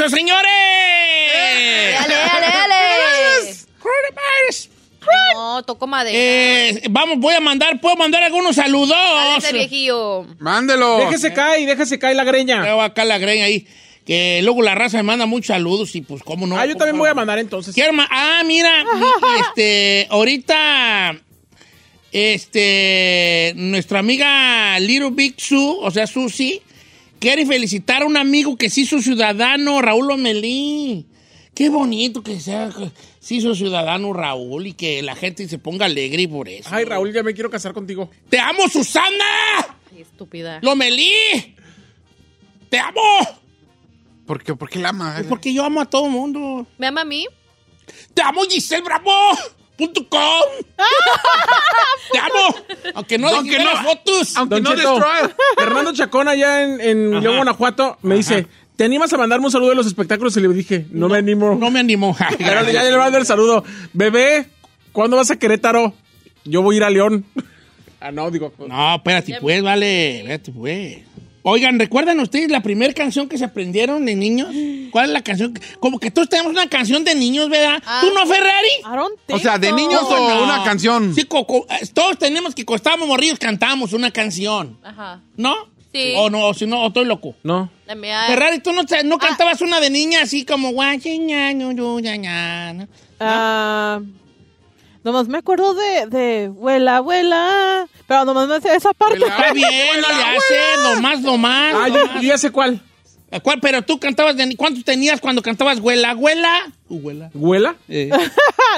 [0.00, 0.50] ¡Eso, señores!
[2.00, 3.54] Dale, dale, dale.
[3.78, 4.70] Coronavirus.
[5.34, 6.16] No, tocó madera.
[6.16, 8.96] Eh, vamos, voy a mandar, puedo mandar algunos saludos.
[8.96, 10.24] Dale, ese viejillo.
[10.38, 10.98] Mándelo.
[11.00, 12.62] Déjese caer, déjese caer la greña.
[12.62, 13.66] Veo acá la greña ahí.
[14.06, 16.56] Que luego la raza me manda muchos saludos y pues cómo no.
[16.56, 17.74] Ah, yo también voy a mandar entonces.
[17.74, 18.84] Quiero ma- ah, mira,
[19.40, 21.14] este, ahorita,
[22.10, 26.62] este, nuestra amiga Little Big Sue, o sea, Susi,
[27.20, 31.06] quiere felicitar a un amigo que se hizo ciudadano, Raúl Omelí.
[31.54, 32.90] Qué bonito que sea, que
[33.20, 36.68] se hizo ciudadano Raúl y que la gente se ponga alegre por eso.
[36.72, 38.10] Ay, Raúl, ya me quiero casar contigo.
[38.28, 39.24] ¡Te amo, Susana!
[39.92, 40.58] Ay, estúpida.
[40.62, 41.12] ¡Lomelí!
[42.70, 43.00] ¡Te amo!
[44.26, 45.14] ¿Por qué, ¿Por qué la ama?
[45.16, 46.66] Pues porque yo amo a todo el mundo.
[46.78, 47.26] ¿Me ama a mí?
[48.14, 49.10] ¡Te amo, Giselle Bravo!
[49.80, 50.20] Punto com.
[52.12, 52.56] ¡Te amo!
[52.94, 54.36] Aunque no Aunque aunque no- fotos.
[54.36, 55.30] aunque- Don no Cheto, destroy.
[55.56, 58.46] Fernando Chacón allá en, en León, Guanajuato, me dice,
[58.76, 60.36] ¿te animas a mandarme un saludo de los espectáculos?
[60.36, 61.56] Y le dije, no, me animo.
[61.58, 62.16] No me animó.
[62.38, 63.64] Pero ya le mando el saludo.
[63.92, 64.48] Bebé,
[64.92, 65.94] ¿cuándo vas a Querétaro?
[66.44, 67.24] Yo voy a ir a León.
[68.00, 68.52] ah, no, digo.
[68.66, 70.18] No, espérate, pues, vale.
[70.18, 70.98] Espérate, pues.
[71.42, 74.48] Oigan, ¿recuerdan ustedes la primera canción que se aprendieron de niños?
[74.90, 75.58] ¿Cuál es la canción?
[75.78, 77.82] Como que todos tenemos una canción de niños, ¿verdad?
[77.86, 78.00] Ah.
[78.02, 78.68] ¿Tú no, Ferrari?
[79.32, 80.08] O sea, ¿de niños so.
[80.08, 80.44] o No.
[80.44, 81.14] una canción?
[81.14, 84.76] Sí, co- co- eh, todos tenemos que, cuando estábamos morridos, cantábamos una canción.
[84.82, 85.20] Ajá.
[85.36, 85.54] ¿No?
[85.92, 86.12] Sí.
[86.16, 87.34] O no, o si no, o estoy loco.
[87.42, 87.70] No.
[87.86, 89.02] La mía- Ferrari, ¿tú no, te- Ah.
[89.02, 90.72] no cantabas una de niña así como
[93.18, 94.00] Ah,
[95.04, 97.86] nomás me acuerdo de, de abuela, abuela.
[98.06, 99.18] Pero nomás me sé esa parte.
[99.24, 101.74] Está bien, no le hace, nomás, nomás.
[101.76, 102.14] Ah, nomás.
[102.14, 102.80] yo ya sé cuál.
[103.42, 103.60] ¿Cuál?
[103.60, 106.12] Pero tú cantabas de ¿Cuántos tenías cuando cantabas güela?
[106.14, 106.72] Güela.
[106.88, 107.76] ¿Huela?
[107.88, 108.10] Eh,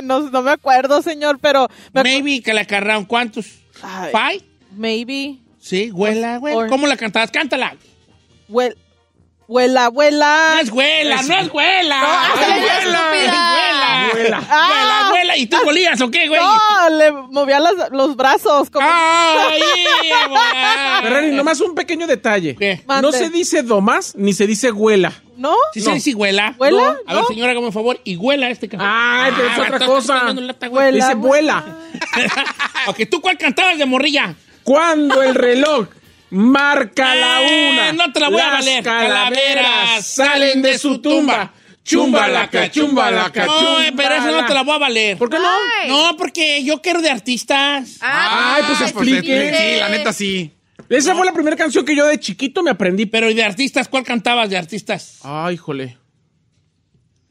[0.02, 1.68] no, no me acuerdo, señor, pero...
[1.94, 3.06] me maybe que la cargaron.
[3.06, 3.46] ¿Cuántos?
[3.72, 4.42] ¿Five?
[4.72, 5.38] Maybe.
[5.58, 6.58] Sí, güela, güela.
[6.58, 7.30] Or- ¿Cómo la cantabas?
[7.30, 7.76] Cántala.
[8.50, 8.76] Huel-
[9.52, 10.52] Abuela, abuela.
[10.54, 12.00] No es güela, no es güela.
[12.00, 12.42] No,
[13.14, 13.32] es.
[14.12, 14.42] Güela.
[14.50, 14.68] Ah.
[14.68, 15.36] Güela, güela.
[15.36, 16.40] ¿Y tú golías o qué, güey?
[16.40, 18.70] No, le movía las- los brazos.
[18.70, 18.86] Como...
[18.90, 19.62] ¡Ay!
[21.02, 22.54] Ferrari, nomás un pequeño detalle.
[22.56, 22.82] ¿Qué?
[23.00, 25.12] No se dice domás ni se dice huela.
[25.36, 25.54] ¿No?
[25.72, 26.54] ¿Sí se dice güela?
[26.58, 26.96] ¿Huela?
[27.06, 27.28] A ver, ¿No?
[27.28, 27.98] señora, hágame un favor.
[28.04, 28.88] Y güela este cantón.
[28.90, 30.32] Ay, pero es otra cosa.
[30.34, 30.68] lata.
[30.68, 30.96] Huela.
[30.96, 31.64] Dice vuela.
[32.86, 34.34] ok, ¿tú cuál cantabas de morrilla?
[34.62, 35.88] Cuando el reloj
[36.30, 37.92] marca la Eh, una.
[37.92, 38.84] no te la voy a las valer.
[38.84, 41.52] Calaveras Calaveras salen de su tumba.
[41.84, 45.18] Chumbalaca, chumbalaca, No, eh, pero esa no te la voy a valer.
[45.18, 45.48] ¿Por qué no?
[45.80, 45.88] Ay.
[45.88, 47.98] No, porque yo quiero de artistas.
[48.00, 49.54] Ah, Ay, pues sí, explique.
[49.56, 50.52] Sí, la neta sí.
[50.88, 53.06] Esa fue la primera canción que yo de chiquito me aprendí.
[53.06, 53.88] Pero ¿y de artistas?
[53.88, 55.18] ¿Cuál cantabas de artistas?
[55.22, 55.96] Ay, jole.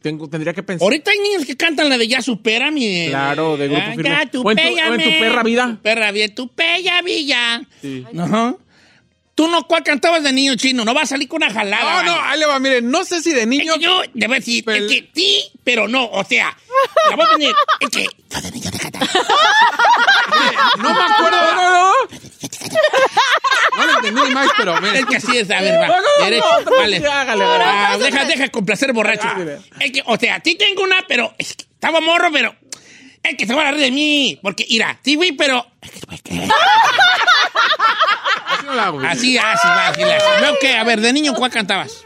[0.02, 0.84] Tengo, tendría que pensar.
[0.84, 3.06] Ahorita hay niños que cantan la de Ya Supera, mi.
[3.10, 4.10] Claro, de Grupo Firme.
[4.10, 5.10] Ya tu O en tu- pella, o en Tu.
[5.20, 5.68] Perra Vida.
[5.68, 7.62] Tu perra vida, tu pella villa.
[7.82, 8.04] Sí.
[8.18, 8.56] Ajá.
[9.34, 10.84] ¿Tú no cuál cantabas de niño chino?
[10.86, 12.04] No vas a salir con una jalada.
[12.04, 13.74] No, no, ahí le va, mire, no sé si de Es niño.
[13.76, 16.06] que yo, debo decir, Pero- es que sí, pero no.
[16.12, 16.56] O sea,
[17.10, 17.56] la voy a poner.
[17.80, 18.08] Es que.
[20.78, 21.38] No me acuerdo.
[21.42, 21.94] No, no, no.
[23.78, 25.04] No lo entendí más, pero Es mire.
[25.06, 25.88] que así es, a ver, va.
[25.88, 27.00] No, no, no, derecho, vez, vale.
[27.00, 29.28] sí, hágale, Ah, deja, deja complacer borracho.
[29.80, 32.54] Es que, o sea, ti tengo una, pero es que estaba morro, pero
[33.24, 34.40] es que se va a reír de mí.
[34.42, 35.66] Porque, mira, sí, güey, pero
[39.08, 40.56] Así así, así, así.
[40.62, 42.04] que, a ver, de niño, ¿cuál cantabas?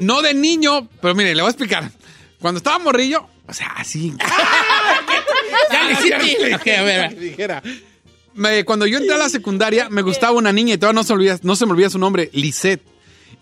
[0.00, 1.90] No de niño, pero mire, le voy a explicar.
[2.40, 4.14] Cuando estaba morrillo, o sea, así.
[5.72, 6.54] Ya le hiciste.
[6.54, 7.08] Ok, a ver, va.
[7.08, 7.62] dijera.
[8.34, 11.12] Me- cuando yo entré a la secundaria, me gustaba una niña y todavía no se,
[11.12, 12.82] olvida, no se me olvida su nombre, Lisette.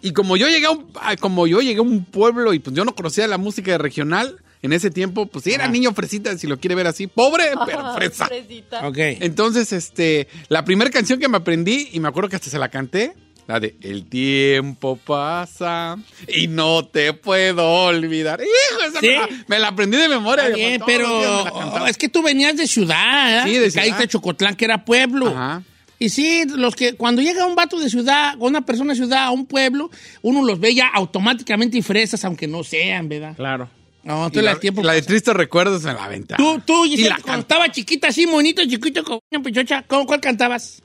[0.02, 2.74] Y como yo llegué a un, ah, como yo llegué a un pueblo y pues
[2.74, 6.46] yo no conocía la música regional, en ese tiempo, pues sí, era niño fresita, si
[6.46, 7.06] lo quiere ver así.
[7.06, 8.26] Pobre, pero fresa.
[8.26, 8.86] Fresita.
[8.86, 8.98] Ok.
[8.98, 12.68] Entonces, este, la primera canción que me aprendí, y me acuerdo que hasta se la
[12.68, 13.14] canté,
[13.46, 15.96] la de El tiempo pasa
[16.26, 18.40] y no te puedo olvidar.
[18.40, 19.06] Hijo, esa ¿Sí?
[19.06, 20.48] me, la, me la aprendí de memoria.
[20.48, 23.42] Bien, pero es que tú venías de ciudad, ¿eh?
[23.44, 24.00] Sí, de Y Caíste ciudad.
[24.02, 25.28] a Chocotlán, que era pueblo.
[25.28, 25.62] Ajá.
[25.98, 29.30] Y sí, los que cuando llega un vato de ciudad, una persona de ciudad a
[29.30, 29.90] un pueblo,
[30.22, 33.34] uno los ve ya automáticamente y fresas, aunque no sean, ¿verdad?
[33.36, 33.70] Claro.
[34.06, 34.82] No, tú la, tiempo.
[34.82, 36.37] la de tristes recuerdos me la aventaba.
[36.38, 37.41] Tú, tú, Y la cuando cantaba.
[37.41, 40.82] estaba chiquita, así, monito, chiquito, con una pichocha, ¿cómo, ¿cuál cantabas?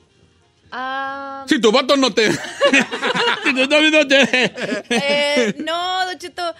[0.72, 2.30] Ah, Si tu vato no te...
[3.54, 4.16] No, no, no, no.
[4.90, 6.54] eh, no, Don Cheto.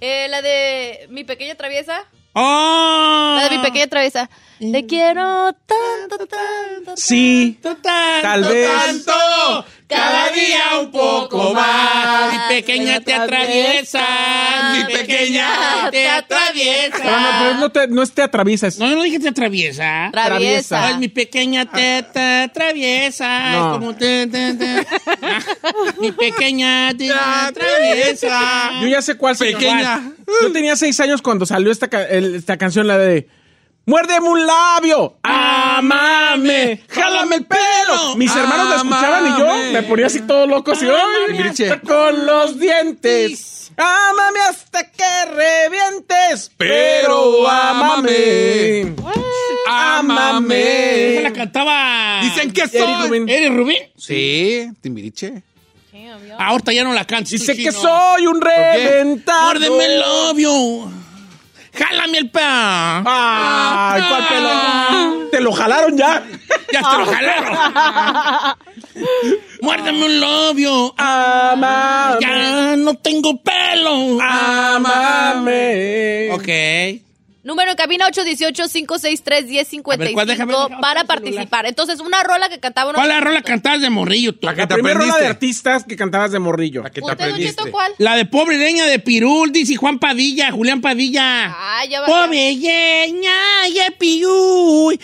[0.00, 2.04] Eh, la de mi pequeña traviesa.
[2.32, 3.36] ¡Oh!
[3.38, 4.28] La de mi pequeña traviesa.
[4.58, 6.96] Te quiero tanto, tanto.
[6.96, 7.58] Sí.
[7.62, 8.68] Tanto, Tal vez.
[9.04, 12.32] tanto, cada día un poco más.
[12.32, 14.04] Mi pequeña te atraviesa,
[14.74, 17.38] mi pequeña te No, no, atraviesa.
[17.40, 18.78] pero no, te, no es te atraviesas.
[18.78, 20.08] No, no dije te atraviesa.
[20.12, 20.86] Traviesa.
[20.88, 23.52] Ay, mi pequeña teta atraviesa.
[23.52, 23.66] No.
[23.66, 24.86] Es como te, te, te.
[25.22, 25.40] Ah,
[26.00, 28.80] Mi pequeña te atraviesa.
[28.80, 29.60] Yo ya sé cuál señor.
[29.60, 30.12] Pequeña.
[30.42, 33.28] Yo tenía seis años cuando salió esta, esta canción, la de
[33.84, 35.16] ¡Muérdeme un labio!
[35.22, 36.82] ¡Amame!
[36.88, 38.16] ¡Jálame el pelo!
[38.16, 41.80] Mis hermanos la escuchaban y yo me ponía así todo loco, así, ¡ay!
[41.84, 43.72] Con los dientes.
[43.76, 46.52] ¡Amame hasta que revientes!
[46.56, 48.94] Pero amame.
[49.68, 51.20] Amame.
[51.22, 52.20] la cantaba.
[52.22, 53.08] Dicen que soy...
[53.08, 53.28] Rubin.
[53.28, 53.78] ¿Eres Rubín?
[53.96, 55.42] Sí, Timbiriche.
[56.38, 57.30] Ah, Ahorita ya no la cantas.
[57.30, 59.58] Dice que soy un reventado.
[59.58, 61.01] Muérdeme el labio.
[61.74, 62.46] Jálame el pelo.
[62.46, 65.28] ¡Ay, cuál pelo!
[65.30, 66.22] ¡Te lo jalaron ya!
[66.72, 67.58] Ya te lo jalaron.
[69.62, 70.94] Muérdeme un labio.
[70.98, 72.18] ¡Amame!
[72.20, 74.20] Ya no tengo pelo.
[74.20, 75.52] ¡Amame!
[76.32, 76.48] Ok.
[77.44, 78.28] Número en cabina A ver, ¿cuál?
[78.28, 81.66] Déjame, 818-563-1055 déjame para participar.
[81.66, 82.98] Entonces, una rola que cantaba una...
[82.98, 84.46] ¿Cuál es la rola cantabas de morrillo tú?
[84.46, 85.46] La que La te primera rola de aprendiste.
[85.70, 86.82] artistas que cantabas de morrillo.
[86.84, 87.70] La que te ¿Usted, Don aprendiste.
[87.70, 87.92] Cuál?
[87.98, 91.46] La de Pobre Leña de Pirul, dice Juan Padilla, Julián Padilla.
[91.46, 92.06] Ah, ya va.
[92.06, 93.32] Pobre Leña
[93.74, 95.00] de Pirul.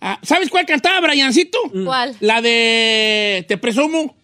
[0.00, 1.58] Ah, ¿Sabes cuál cantaba, Briancito?
[1.84, 2.14] ¿Cuál?
[2.20, 4.14] La de Te presumo.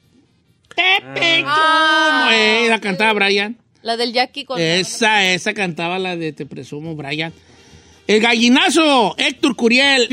[0.76, 1.46] Te presumo.
[1.48, 2.28] Ah.
[2.32, 3.56] Eh, la cantaba Brian.
[3.82, 4.60] La del Jackie con...
[4.60, 7.32] Esa, esa cantaba la de Te presumo, Brian.
[8.06, 10.08] El gallinazo, Héctor Curiel.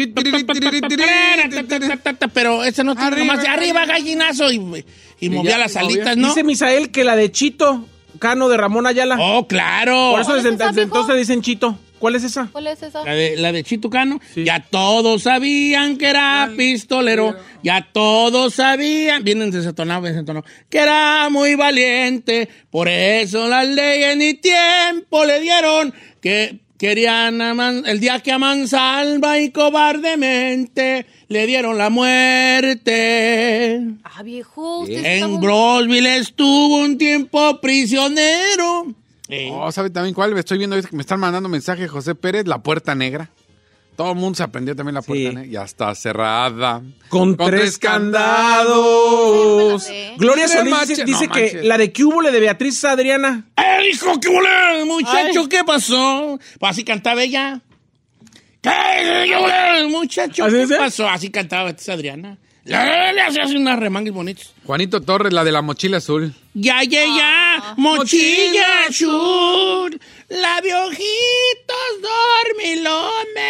[2.34, 3.42] Pero ese no tiene más.
[3.42, 4.52] de Arriba, gallinazo.
[4.52, 4.86] Y,
[5.20, 6.28] y movía ya las alitas, ¿no?
[6.28, 7.88] Dice Misael que la de Chito,
[8.20, 9.18] Cano de Ramón Ayala.
[9.20, 10.12] Oh, claro.
[10.12, 11.80] Por eso ¿Cuál es desde, entonces dicen Chito.
[12.00, 12.50] ¿Cuál es esa?
[12.52, 13.04] ¿Cuál es esa?
[13.04, 14.20] La de, la de Chitucano.
[14.36, 17.36] Ya todos sabían que era pistolero.
[17.64, 19.24] Ya todos sabían.
[19.24, 20.50] Vienen desentonados, desentonados.
[20.70, 22.50] Que era muy valiente.
[22.70, 25.94] Por eso las leyes ni tiempo le dieron.
[26.22, 27.42] Que querían
[27.86, 33.82] el día que a Mansalva y cobardemente le dieron la muerte.
[34.04, 38.94] Ah, viejo, usted está En Brosville estuvo un tiempo prisionero.
[39.30, 40.38] Eh, Oh, ¿sabe también cuál?
[40.38, 43.30] Estoy viendo que me están mandando mensaje José Pérez, La Puerta Negra.
[43.96, 45.36] Todo el mundo se aprendió también La Puerta Sí.
[45.36, 45.52] Negra.
[45.52, 46.82] Ya está cerrada.
[47.10, 49.84] Con, tres candados.
[49.84, 50.14] Sí.
[50.18, 53.46] Gloria Solís dice, no que la de Cúbole de Beatriz Adriana.
[53.58, 55.50] ¡Eh, hijo, qué volé, muchacho!
[55.50, 56.40] ¿Qué pasó?
[56.60, 57.60] Pues así cantaba ella.
[58.62, 58.72] ¿Qué,
[59.26, 60.46] qué volé, muchacho?
[60.46, 61.10] ¿Así ¿Qué pasó?
[61.10, 62.38] Así cantaba esta Adriana.
[62.68, 64.54] Le, le hace unas remangues bonitos.
[64.66, 66.34] Juanito Torres, la de la mochila azul.
[66.54, 72.02] Ya, ya, ya, mochilla azul, labiojitos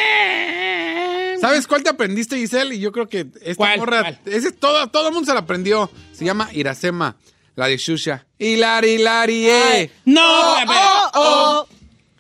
[0.08, 1.42] dormilones.
[1.42, 2.76] ¿Sabes cuál te aprendiste, Giselle?
[2.76, 3.80] Y yo creo que esta ¿Cuál?
[3.80, 4.20] morra, ¿Cuál?
[4.26, 5.90] ese todo, todo el mundo se la aprendió.
[6.12, 7.16] Se llama Iracema,
[7.56, 8.26] la de Shusha.
[8.40, 9.92] Hilari, hilari, eh.
[10.06, 10.22] No,
[10.56, 10.78] a ver.
[11.14, 11.68] Oh,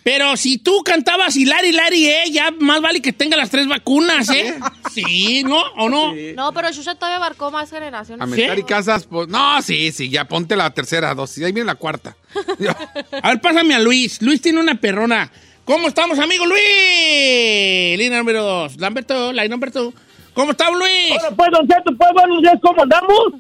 [0.08, 4.30] Pero si tú cantabas Hilari, Hilari, eh, ya más vale que tenga las tres vacunas,
[4.30, 4.58] ¿eh?
[4.94, 5.62] Sí, ¿no?
[5.76, 6.14] ¿O no?
[6.34, 8.24] No, pero Shusha todavía abarcó más generaciones.
[8.24, 11.44] Amestar y Casas, pues, no, sí, sí, ya ponte la tercera dosis.
[11.44, 12.16] Ahí viene la cuarta.
[13.22, 14.22] A ver, pásame a Luis.
[14.22, 15.30] Luis tiene una perrona.
[15.66, 17.98] ¿Cómo estamos, amigo Luis?
[17.98, 18.78] Línea número dos.
[18.78, 19.94] Lamberto, line number two.
[20.38, 21.20] ¿Cómo estamos, Luis?
[21.36, 23.34] Pues, don Cheto, pues, buenos días, ¿cómo andamos?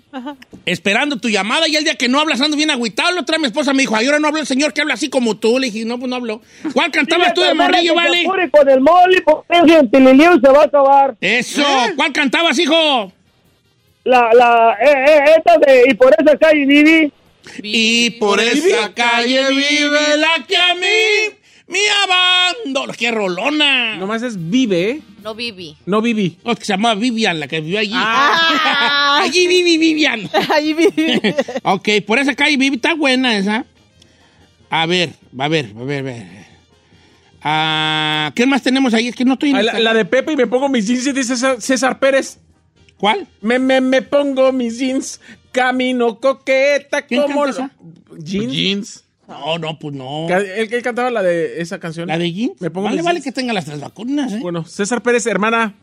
[0.65, 3.11] Esperando tu llamada y el día que no hablas ando bien agüitado.
[3.11, 5.07] La otra mi esposa me dijo, ay, ahora no habla el señor que habla así
[5.07, 5.59] como tú.
[5.59, 6.41] Le dije, no, pues no hablo.
[6.73, 8.23] ¿Cuál cantabas tú de morrillo, vale?
[8.49, 11.15] Con el mole, porque el gentililío se va a acabar.
[11.21, 11.63] Eso.
[11.95, 13.13] ¿Cuál cantabas, hijo?
[14.03, 17.13] La, la, eh, eh, esta de, y por esa calle viví.
[17.61, 21.37] Y por esa calle vive la que a mí
[21.67, 22.93] mi abandono.
[22.97, 23.97] ¡Qué rolona!
[23.97, 25.01] Nomás es Vive, ¿eh?
[25.27, 25.75] No Vivi.
[25.85, 26.37] no Vivi.
[26.43, 27.91] Oh, que se llamaba Vivian, la que vivió allí.
[27.93, 29.19] Ah.
[29.23, 30.21] allí viví Vivian.
[30.53, 30.85] Ahí vi.
[31.63, 33.65] ok, por esa calle Vivi está buena esa.
[34.69, 36.27] A ver, a ver, a ver, a ver.
[37.41, 39.09] Ah, ¿Qué más tenemos ahí?
[39.09, 39.49] Es que no estoy...
[39.49, 41.99] en Ah, La, la de Pepe y me pongo mis jeans y dice César, César
[41.99, 42.39] Pérez.
[42.97, 43.27] ¿Cuál?
[43.41, 45.19] Me, me, me pongo mis jeans,
[45.51, 47.43] camino coqueta ¿Quién como...
[47.43, 47.71] canta
[48.09, 48.53] lo- ¿Jeans?
[48.53, 49.03] Jeans.
[49.27, 50.27] No, no, pues no.
[50.29, 52.07] Él, él cantaba la de esa canción.
[52.07, 52.61] ¿La de jeans?
[52.61, 54.39] Me pongo vale, mis vale que tenga las tres vacunas, ¿eh?
[54.41, 55.73] Bueno, César Pérez, hermana.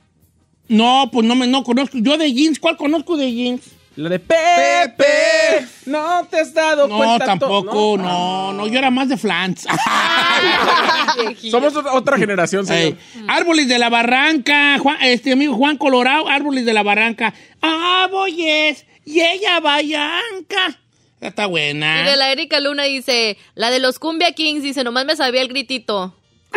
[0.68, 1.98] No, pues no me no conozco.
[1.98, 3.62] Yo de jeans, ¿cuál conozco de jeans?
[3.96, 5.66] La de Pepe.
[5.86, 7.18] No te has dado No, cuenta.
[7.18, 9.66] to- tampoco, no, no, yo era más de flans.
[11.50, 12.96] Somos otra, generación, señor.
[13.28, 17.34] Árboles de la Barranca, Juan- este amigo Juan Colorado, Árboles de la Barranca.
[17.62, 20.80] Ah, voy es, y ella Vallanca.
[21.24, 22.02] Está buena.
[22.02, 25.48] Mire, la Erika Luna dice, la de los Cumbia Kings, dice, nomás me sabía el
[25.48, 26.14] gritito.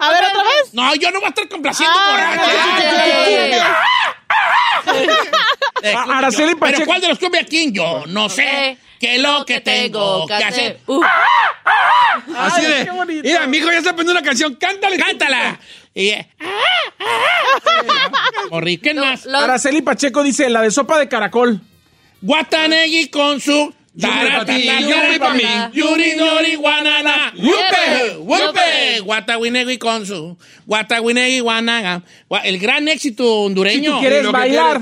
[0.00, 0.72] A ver, otra vez.
[0.72, 3.72] No, yo no voy a estar complaciendo Ah, borracha.
[5.82, 6.84] Eh, A- Araceli Pero Pacheco.
[6.86, 7.72] ¿cuál de los Cumbia King?
[7.72, 10.80] Yo no sé Eh, qué es lo que tengo que hacer.
[10.86, 11.02] Uh,
[12.36, 13.22] Así Ay, de.
[13.22, 14.54] Mira, mi hijo ya está aprendiendo una canción.
[14.56, 14.96] Cántale.
[14.98, 15.58] ¡Cántala!
[15.94, 16.46] Y, eh, ah,
[17.00, 18.42] ah.
[18.50, 19.26] Morri, ¿qué lo- más?
[19.26, 21.60] lo- Araceli Pacheco dice la de sopa de caracol.
[22.22, 23.72] Guatanegui con su...
[24.00, 25.42] pa' ti, yuri pa' mí.
[25.74, 27.32] Yuri Dori Guanana.
[27.36, 29.00] Wupe, wupe.
[29.04, 30.36] Guatawinegui con su.
[30.66, 32.02] Guatawinegui Guanaga.
[32.30, 33.92] Gua- El gran éxito Si hondureño.
[33.94, 34.80] tú quieres bailar.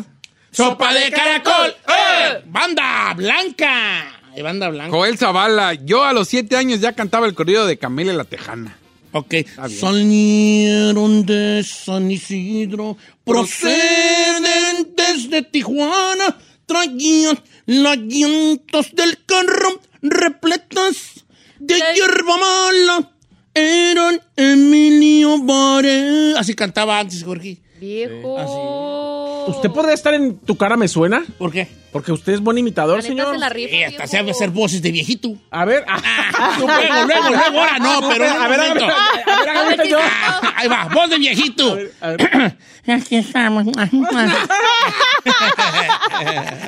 [0.52, 1.74] Sopa de caracol.
[1.88, 2.42] ¡Eh!
[2.46, 4.20] Banda blanca.
[4.36, 4.90] Eh, Banda blanca.
[4.96, 5.74] Joel Zavala.
[5.74, 8.76] Yo a los siete años ya cantaba el corrido de Camila la Tejana.
[9.12, 9.34] Ok.
[9.68, 16.36] Salieron de San Isidro, procedentes de Tijuana,
[16.70, 17.36] traían
[17.66, 21.24] las llantas del carro repletas
[21.58, 23.10] de hierba mala.
[23.52, 26.34] Eran Emilio Bare.
[26.38, 27.60] Así cantaba antes, Jorge.
[27.80, 29.44] Viejo.
[29.48, 31.24] ¿Usted podría estar en Tu cara me suena?
[31.38, 31.66] ¿Por qué?
[31.92, 33.32] Porque usted es buen imitador, señor.
[33.34, 34.16] se la rifa, Eh, hasta viejo.
[34.18, 35.34] sabe hacer voces de viejito.
[35.50, 35.84] A ver.
[35.88, 36.72] Ah, luego,
[37.06, 39.98] luego, luego, ahora no, pero a ver, a ver, a ver, a ver, yo.
[40.00, 41.78] Ah, ahí va, voz de viejito.
[42.00, 42.56] A ver.
[42.86, 43.66] Aquí estamos.
[43.66, 43.86] Eh, eh,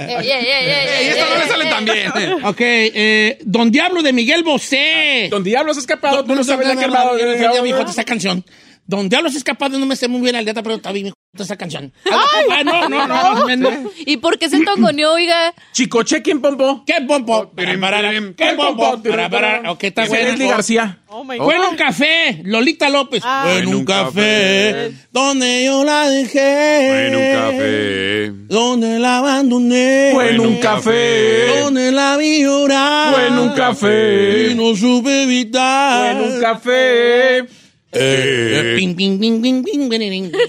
[0.04, 1.70] eh, eh, ¡Ey, eh, esta no le eh, sale eh.
[1.70, 2.44] tan bien!
[2.44, 5.28] ok, eh, Don Diablo de Miguel Bosé.
[5.30, 7.18] Don Diablos escapado, tú no sabes la que no, armado.
[7.18, 8.44] no, no, hijo, esta canción.
[8.86, 11.92] Don Diablos escapado, no me sé muy bien la letra, pero está bien, esta canción.
[12.10, 13.90] Ah, no, no, no, no, no.
[14.04, 15.54] ¿Y por qué se toconeó, oiga?
[15.72, 16.84] Chicoche, ¿quién pompo?
[16.84, 17.50] ¿Qué pompo?
[17.52, 19.02] Para, para, ¿Qué pompo?
[19.02, 19.70] Para, para.
[19.70, 20.48] Ok, está bueno.
[20.48, 20.98] García.
[21.06, 23.22] Oh my Fue en un café, Lolita López.
[23.24, 23.44] Ah.
[23.44, 27.06] Fue en un café, donde yo la dejé.
[27.06, 28.32] En un café.
[28.48, 30.10] Donde la abandoné.
[30.12, 31.60] Fue en un café.
[31.60, 33.14] Donde la vi llorar.
[33.14, 34.48] Fue en un café.
[34.50, 36.16] Y no supe evitar.
[36.16, 37.61] Fue en un café.
[37.94, 40.32] Eh, ping, ping, ping, ping, ping, ping, ping.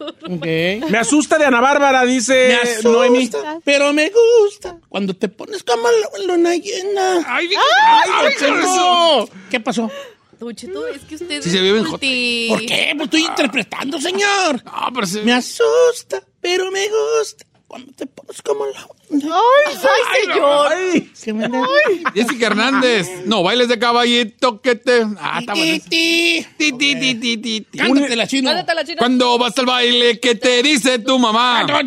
[0.00, 0.44] Ok.
[0.90, 3.30] Me asusta de Ana Bárbara, dice Me asusta, Noemi.
[3.64, 5.88] pero me gusta cuando te pones como
[6.26, 7.24] luna llena.
[7.26, 7.48] ¡Ay!
[7.48, 8.10] ¡Ay,
[8.40, 9.28] ¡Ay, no!
[9.50, 9.90] ¿Qué pasó?
[10.38, 12.92] Don Cheto, es que usted Sí es se vive en multi- ¿Por qué?
[12.96, 14.62] Pues estoy interpretando, señor.
[14.64, 18.80] No, pero se- Me asusta, pero me gusta cuando te pones como la.
[19.10, 20.72] Ay, Ay, señor.
[20.72, 21.66] Ay, Que me da-
[22.14, 23.08] Jessica Hernández.
[23.26, 25.06] No, bailes de caballito que te.
[25.20, 25.78] Ah, está bueno.
[25.88, 27.66] Ti, Ti, ti, ti, ti.
[27.76, 28.50] Cántatela, chino.
[28.50, 28.98] Mándate a la china.
[28.98, 31.64] Cuando vas al baile, ¿qué te dice tu mamá?
[31.66, 31.86] ¿Cuál,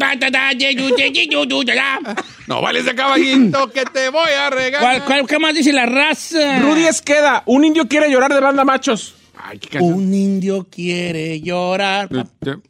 [2.48, 5.06] No, bailes de caballito que te voy a regalar.
[5.06, 6.60] cuál, qué más dice la raza?
[6.60, 9.16] Rudy Esqueda, un indio quiere llorar de banda machos.
[9.44, 9.94] Ay, qué canción.
[9.94, 12.10] Un indio quiere llorar,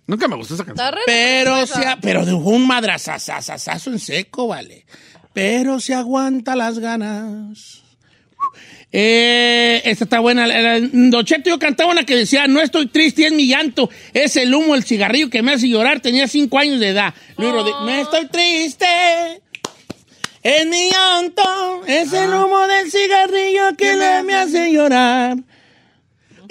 [0.07, 0.87] Nunca me gustó esa canción.
[1.05, 4.85] Pero se, pero de un madrazazazazazo en seco, vale.
[5.33, 7.81] Pero se aguanta las ganas.
[8.91, 10.45] Eh, esta está buena.
[10.47, 13.89] La- la- Don Cheto, yo cantaba una que decía, no estoy triste, es mi llanto.
[14.13, 16.01] Es el humo, el cigarrillo que me hace llorar.
[16.01, 17.13] Tenía cinco años de edad.
[17.37, 18.85] Luis Rodríguez, no estoy triste.
[20.43, 21.83] Es mi llanto.
[21.87, 25.37] Es el humo del cigarrillo que le me hace llorar.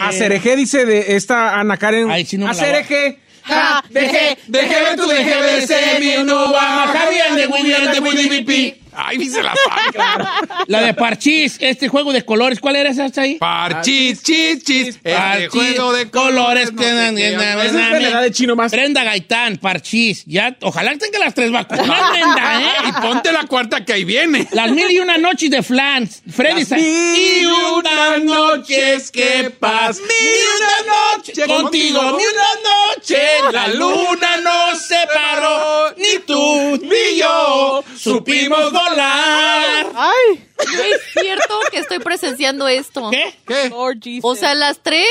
[0.00, 2.10] Acereje dice de esta Ana Karen.
[2.10, 3.18] Ay, sí, no me la Acereje.
[3.42, 8.00] Ja, Deje, deje ver tu, deje ver, mi uno va, Javier de muy bien, de
[8.00, 8.79] muy pipi.
[8.92, 10.26] Ay, ni se la sabe, claro.
[10.66, 13.36] La de Parchís, este juego de colores, ¿cuál era esa hasta ahí?
[13.36, 14.88] Parchis, chis, chis.
[14.88, 16.72] Este Parchís, juego de colores.
[16.72, 16.80] no.
[16.82, 18.72] Esa es la edad de chino más.
[18.72, 22.88] Brenda Gaitán, Parchís, ya, ojalá tenga las tres vacunas, Brenda, ¿eh?
[22.88, 24.46] Y ponte la cuarta que ahí viene.
[24.52, 29.98] Las mil y una noches de Flans, Freddy Las mil y una noches que pas,
[29.98, 36.78] mil y una noches contigo, mil y una noches, la luna nos separó, ni tú
[36.82, 39.86] ni yo supimos volar.
[39.94, 43.10] Ay, ¿No es cierto que estoy presenciando esto.
[43.10, 43.34] ¿Qué?
[43.46, 43.68] ¿Qué?
[43.70, 44.24] Lord Jesus.
[44.24, 45.06] O sea, las tres.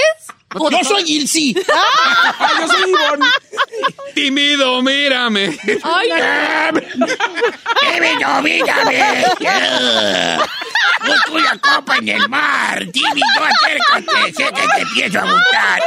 [0.72, 1.56] Yo soy Ilsi.
[2.40, 3.26] Ay, yo soy Ivonne.
[4.16, 5.58] Tímido, mírame.
[5.84, 6.10] Ay,
[7.94, 9.24] Tímido, mírame.
[11.06, 12.80] Busco una copa en el mar.
[12.92, 14.34] Tímido, acércate.
[14.34, 15.82] Sé que te empiezo a gustar.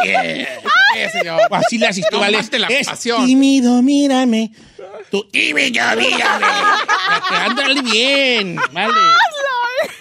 [1.51, 1.89] Así le
[2.19, 3.27] mate la Es pasión.
[3.27, 4.53] tímido, mírame.
[5.11, 6.07] Tú, tímido, mírame.
[6.87, 8.95] Para que ándale bien, ¿vale?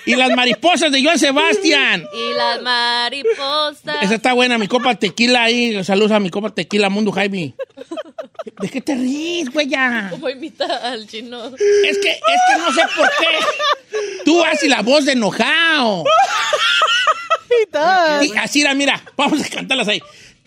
[0.06, 2.06] Y las mariposas de Joan Sebastián.
[2.14, 3.96] y las mariposas.
[4.02, 5.84] Esa está buena, mi copa tequila ahí.
[5.84, 7.54] Saludos a mi copa tequila, Mundo Jaime.
[8.60, 9.68] ¿De qué te ríes, güey?
[9.68, 10.12] ya?
[10.20, 11.46] Voy a invitar al chino.
[11.46, 13.98] Es que, es que no sé por qué.
[14.26, 16.04] Tú haces la voz de enojado.
[18.22, 20.02] Sí, así era, mira, vamos a cantarlas ahí.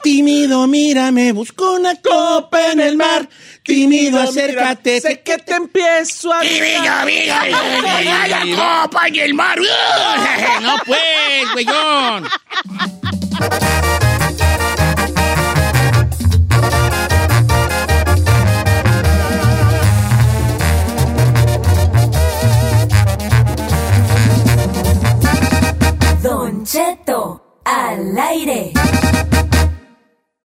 [0.04, 3.26] Tímido, mírame, busco una copa en el mar.
[3.62, 5.00] Tímido, acércate.
[5.00, 7.48] Sé que te empiezo a Tímido, mírame,
[8.28, 9.58] la copa en el mar.
[10.60, 12.28] No, pues, güeyón.
[26.22, 28.72] Don Cheto, al aire.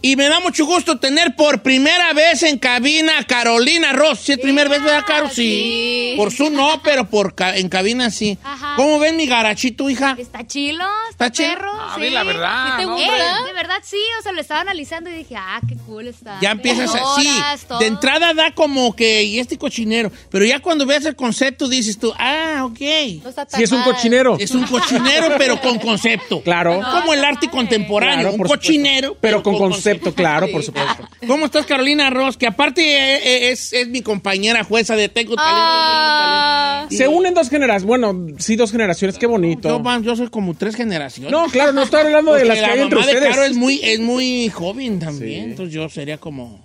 [0.00, 4.20] Y me da mucho gusto tener por primera vez en cabina a Carolina Ross.
[4.20, 5.28] ¿Sí es primera vez, verdad, Caro?
[5.28, 5.34] Sí.
[5.34, 6.14] sí.
[6.16, 8.38] Por su no, pero por ca- en cabina sí.
[8.44, 8.74] Ajá.
[8.76, 10.14] ¿Cómo ven mi garachito, hija?
[10.16, 11.48] Está chilo, ¿Está está, chilo?
[11.54, 11.72] perro.
[11.82, 12.00] A sí.
[12.00, 12.92] ver, la verdad, ¿Sí te ¿no?
[12.96, 13.42] gusta?
[13.46, 16.38] de verdad sí, o sea, lo estaba analizando y dije, ah, qué cool está.
[16.40, 17.26] Ya empiezas así.
[17.28, 17.78] Horas, todo.
[17.80, 20.12] De entrada da como que, y este cochinero.
[20.30, 22.80] Pero ya cuando ves el concepto dices tú, ah, ok.
[23.24, 23.92] No está tan Sí, es un mal.
[23.92, 24.36] cochinero.
[24.38, 26.40] Es un cochinero, pero con concepto.
[26.42, 26.80] Claro.
[26.88, 29.16] Como el arte contemporáneo, Claro, un cochinero.
[29.20, 31.08] Pero con concepto, claro, por supuesto.
[31.26, 32.36] ¿Cómo estás, Carolina Ross?
[32.36, 35.56] Que aparte eh, eh, es, es mi compañera jueza de Tengo Talento.
[35.56, 36.86] Ah.
[36.88, 36.96] Tengo Talento.
[36.96, 37.84] Se unen dos generaciones.
[37.84, 39.18] Bueno, sí, dos generaciones.
[39.18, 39.68] Qué bonito.
[39.68, 41.30] Yo, man, yo soy como tres generaciones.
[41.32, 43.28] No, claro, no estoy hablando de las que la hay entre ustedes.
[43.28, 46.60] Caro es muy, es muy joven también, entonces yo sería como...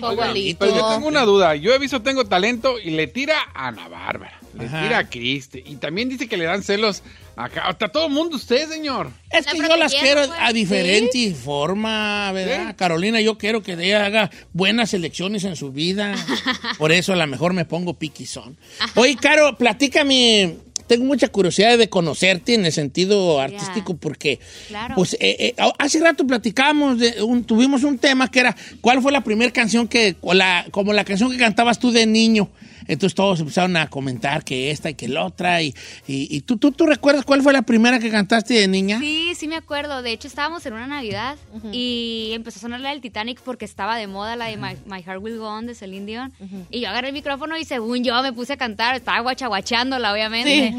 [0.00, 0.64] Abuelito.
[0.64, 1.54] Pero yo tengo una duda.
[1.56, 4.39] Yo he visto Tengo Talento y le tira a Ana Bárbara.
[4.60, 4.82] Le Ajá.
[4.82, 5.62] tira a Criste.
[5.66, 7.02] Y también dice que le dan celos
[7.36, 7.62] acá.
[7.68, 9.10] Hasta todo el mundo usted, señor.
[9.30, 10.38] Es La que yo las quiero pues.
[10.38, 12.68] a diferente forma, ¿verdad?
[12.68, 12.74] Sí.
[12.76, 16.14] Carolina, yo quiero que ella haga buenas elecciones en su vida.
[16.78, 18.56] Por eso a lo mejor me pongo piquizón.
[18.94, 20.56] Oye, Caro, platícame.
[20.86, 24.96] Tengo mucha curiosidad de conocerte en el sentido artístico porque, Claro.
[24.96, 29.12] pues, eh, eh, hace rato platicamos, de un- tuvimos un tema que era, ¿cuál fue
[29.12, 32.50] la primera canción que, o la, como la canción que cantabas tú de niño?
[32.86, 35.62] Entonces todos empezaron a comentar que esta y que la otra.
[35.62, 35.74] Y,
[36.06, 38.98] y, y tú, tú, ¿tú recuerdas cuál fue la primera que cantaste de niña?
[39.00, 40.02] Sí, sí me acuerdo.
[40.02, 41.36] De hecho, estábamos en una Navidad
[41.72, 45.02] y empezó a sonar la del Titanic porque estaba de moda la de My, My
[45.02, 46.32] Heart Will Go On de Celine Dion.
[46.70, 48.96] Y yo agarré el micrófono y según yo me puse a cantar.
[48.96, 50.72] Estaba guachaguachándola, obviamente.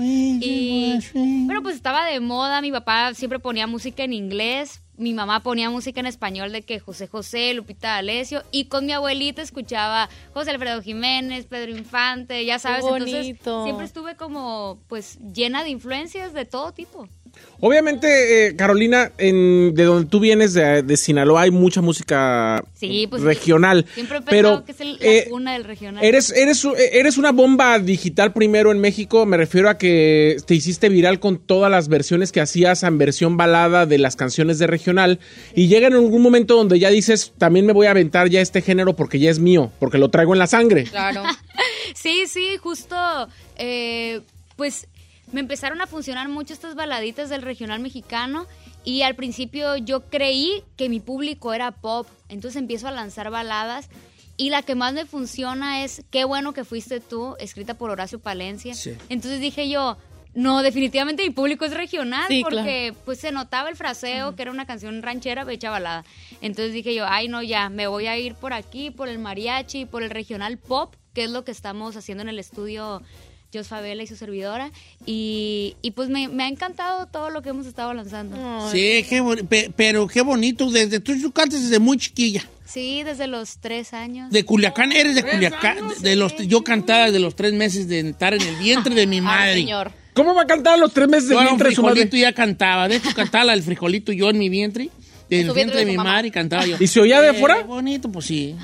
[0.43, 0.99] Y,
[1.47, 2.61] pero pues estaba de moda.
[2.61, 4.80] Mi papá siempre ponía música en inglés.
[5.01, 8.43] Mi mamá ponía música en español de que José José, Lupita D'Alessio.
[8.51, 12.85] Y con mi abuelita escuchaba José Alfredo Jiménez, Pedro Infante, ya sabes.
[12.85, 13.63] Qué Entonces bonito.
[13.63, 17.07] siempre estuve como pues llena de influencias de todo tipo.
[17.61, 23.07] Obviamente, eh, Carolina, en, de donde tú vienes, de, de Sinaloa, hay mucha música Sí,
[23.09, 23.85] pues, regional.
[23.93, 26.03] Siempre he pero pensado que es el, la eh, cuna del regional.
[26.03, 29.25] Eres, eres, eres una bomba digital primero en México.
[29.25, 33.37] Me refiero a que te hiciste viral con todas las versiones que hacías en versión
[33.37, 35.19] balada de las canciones de regional.
[35.55, 38.61] Y llega en algún momento donde ya dices, también me voy a aventar ya este
[38.61, 40.83] género porque ya es mío, porque lo traigo en la sangre.
[40.85, 41.23] Claro.
[41.93, 42.95] Sí, sí, justo,
[43.57, 44.21] eh,
[44.55, 44.87] pues
[45.31, 48.47] me empezaron a funcionar mucho estas baladitas del regional mexicano
[48.83, 53.89] y al principio yo creí que mi público era pop, entonces empiezo a lanzar baladas
[54.37, 58.19] y la que más me funciona es Qué bueno que fuiste tú, escrita por Horacio
[58.19, 58.73] Palencia.
[58.73, 58.97] Sí.
[59.09, 59.97] Entonces dije yo,
[60.33, 64.51] no, definitivamente mi público es regional Sí, porque pues se notaba el fraseo, que era
[64.51, 66.05] una canción ranchera hecha balada.
[66.41, 69.85] Entonces dije yo, ay no, ya, me voy a ir por aquí, por el mariachi,
[69.85, 73.01] por el regional pop, que es lo que estamos haciendo en el estudio
[73.53, 74.71] Jos Favela y su servidora.
[75.05, 78.35] Y, y pues me, me ha encantado todo lo que hemos estado lanzando.
[78.71, 80.69] Sí, qué pero qué bonito.
[80.71, 82.43] Desde, tú, tú cantas desde muy chiquilla.
[82.65, 84.31] Sí, desde los tres años.
[84.31, 85.89] De Culiacán, eres de Culiacán.
[85.99, 89.07] De, de los, yo cantaba desde los tres meses de estar en el vientre de
[89.07, 89.55] mi madre.
[89.55, 89.91] señor.
[90.13, 91.95] ¿Cómo va a cantar a los tres meses de Yo vientre de su madre?
[91.95, 92.87] frijolito ya cantaba.
[92.87, 94.89] De hecho, cantaba del frijolito yo en mi vientre.
[95.29, 96.11] En el vientre de de mi mamá.
[96.13, 96.75] madre y cantaba yo.
[96.79, 97.63] ¿Y se oía de Qué afuera?
[97.63, 98.55] bonito, pues sí.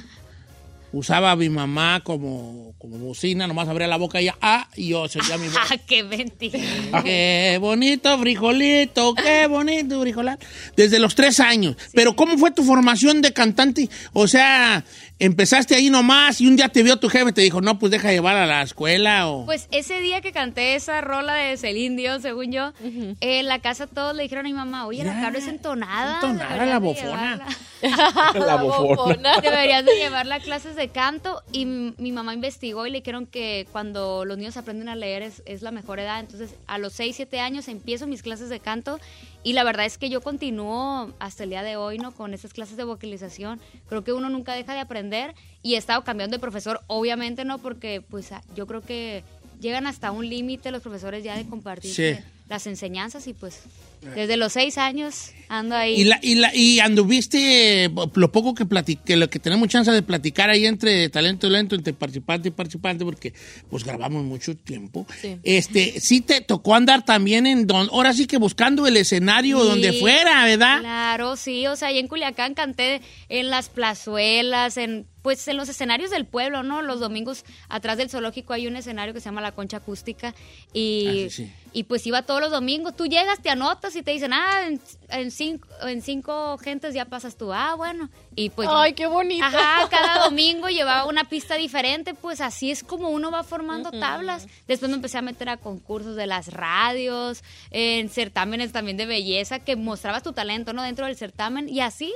[0.93, 4.89] Usaba a mi mamá como, como bocina, nomás abría la boca y ya, ah, y
[4.89, 5.57] yo se mi voz.
[5.69, 6.59] ¡Ah, qué mentira!
[7.03, 10.39] Qué bonito frijolito, qué bonito frijolar.
[10.75, 11.75] Desde los tres años.
[11.93, 13.89] Pero ¿cómo fue tu formación de cantante?
[14.13, 14.85] O sea,
[15.19, 17.91] empezaste ahí nomás y un día te vio tu jefe y te dijo, no, pues
[17.91, 19.45] deja llevar a la escuela o...
[19.45, 23.87] Pues ese día que canté esa rola de Celine Dion, según yo, en la casa
[23.87, 26.15] todos le dijeron a mi mamá, oye, la Caro es entonada.
[26.15, 27.11] entonada la bofona".
[27.11, 27.47] llevarla".
[28.33, 29.39] La bofona.
[29.39, 33.67] Deberías de llevarla a clases de canto y mi mamá investigó y le dijeron que
[33.71, 36.19] cuando los niños aprenden a leer es, es la mejor edad.
[36.19, 38.99] Entonces a los 6, 7 años empiezo mis clases de canto
[39.47, 42.11] y la verdad es que yo continúo hasta el día de hoy ¿no?
[42.11, 43.61] con esas clases de vocalización.
[43.87, 45.33] Creo que uno nunca deja de aprender
[45.63, 49.23] y he estado cambiando de profesor, obviamente no, porque pues a- yo creo que
[49.61, 52.17] llegan hasta un límite los profesores ya de compartir Sí.
[52.49, 53.61] las enseñanzas y pues
[54.01, 56.01] desde los 6 años ando ahí.
[56.01, 59.91] Y, la, y, la, y anduviste, eh, lo poco que platiqué, lo que tenemos chance
[59.91, 63.33] de platicar ahí entre talento y lento, entre participante y participante, porque
[63.69, 65.05] pues grabamos mucho tiempo.
[65.21, 65.37] Sí.
[65.43, 69.67] Este, sí te tocó andar también en don, ahora sí que buscando el escenario Sí,
[69.67, 70.79] donde fuera, ¿verdad?
[70.79, 75.67] Claro, sí, o sea, ahí en Culiacán canté en las plazuelas, en pues en los
[75.69, 76.81] escenarios del pueblo, ¿no?
[76.81, 80.33] Los domingos atrás del zoológico hay un escenario que se llama La Concha Acústica
[80.73, 81.53] y, Ah, sí, sí.
[81.73, 82.95] y pues iba todos los domingos.
[82.95, 87.05] Tú llegas, te anotas y te dicen, ah, en, en cinco, en cinco gentes ya
[87.05, 87.51] pasas tú.
[87.51, 88.09] Ah, bueno.
[88.35, 88.69] Y pues...
[88.71, 89.43] Ay, qué bonito.
[89.43, 94.47] Ajá, cada domingo llevaba una pista diferente, pues así es como uno va formando tablas.
[94.67, 99.59] Después me empecé a meter a concursos de las radios, en certámenes también de belleza,
[99.59, 100.83] que mostrabas tu talento, ¿no?
[100.83, 102.13] Dentro del certamen, y así,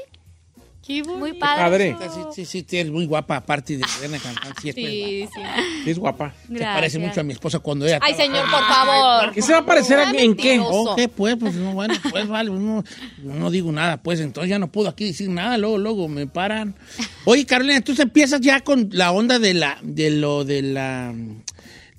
[1.02, 1.96] Qué muy padre.
[2.02, 4.62] Sí, sí, sí, sí, eres muy guapa, aparte de una cantante.
[4.62, 5.56] Sí, es Sí, guapa.
[5.56, 5.82] sí.
[5.84, 6.34] Sí, es guapa.
[6.52, 9.32] Te parece mucho a mi esposa cuando ella Ay, estaba- señor, por favor.
[9.34, 10.60] ¿Qué se va a parecer a- en qué?
[10.60, 12.84] Ok, pues, pues no, bueno, pues vale, no,
[13.24, 16.76] no digo nada, pues entonces ya no puedo aquí decir nada, luego, luego me paran.
[17.26, 21.14] Oye, Carolina, entonces empiezas ya con la onda de la, de lo de la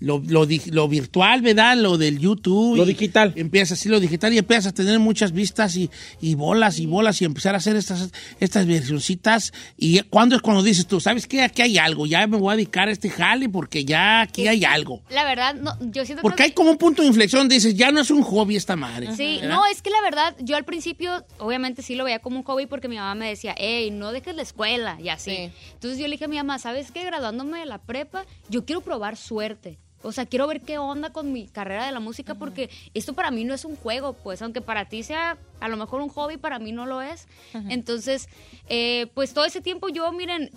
[0.03, 1.77] lo, lo, di- lo virtual, ¿verdad?
[1.77, 2.77] Lo del YouTube.
[2.77, 3.33] Lo y digital.
[3.37, 7.23] Empiezas así lo digital y empiezas a tener muchas vistas y, y bolas y bolas
[7.23, 8.11] y empezar a hacer estas,
[8.41, 9.53] estas versioncitas.
[9.77, 11.43] ¿Y cuándo es cuando dices tú, sabes qué?
[11.43, 14.65] Aquí hay algo, ya me voy a dedicar a este jale porque ya aquí hay
[14.65, 15.03] algo?
[15.11, 16.43] La verdad, no, yo siento Porque que...
[16.45, 19.15] hay como un punto de inflexión, dices, ya no es un hobby esta madre.
[19.17, 19.55] Sí, ¿verdad?
[19.57, 22.67] no, es que la verdad, yo al principio, obviamente sí lo veía como un hobby
[22.67, 25.31] porque mi mamá me decía, hey, no dejes la escuela y así.
[25.31, 25.51] Sí.
[25.75, 27.05] Entonces yo le dije a mi mamá, ¿sabes qué?
[27.05, 29.79] Graduándome de la prepa, yo quiero probar suerte.
[30.03, 33.31] O sea, quiero ver qué onda con mi carrera de la música porque esto para
[33.31, 36.37] mí no es un juego, pues, aunque para ti sea a lo mejor un hobby,
[36.37, 37.29] para mí no lo es.
[37.69, 38.29] Entonces,
[38.69, 40.51] eh, pues todo ese tiempo yo, miren,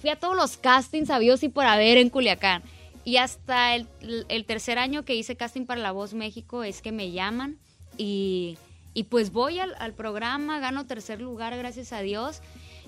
[0.00, 2.62] fui a todos los castings sabidos y por haber en Culiacán.
[3.04, 3.86] Y hasta el,
[4.28, 7.58] el tercer año que hice casting para La Voz México es que me llaman
[7.98, 8.56] y,
[8.94, 12.40] y pues voy al, al programa, gano tercer lugar, gracias a Dios.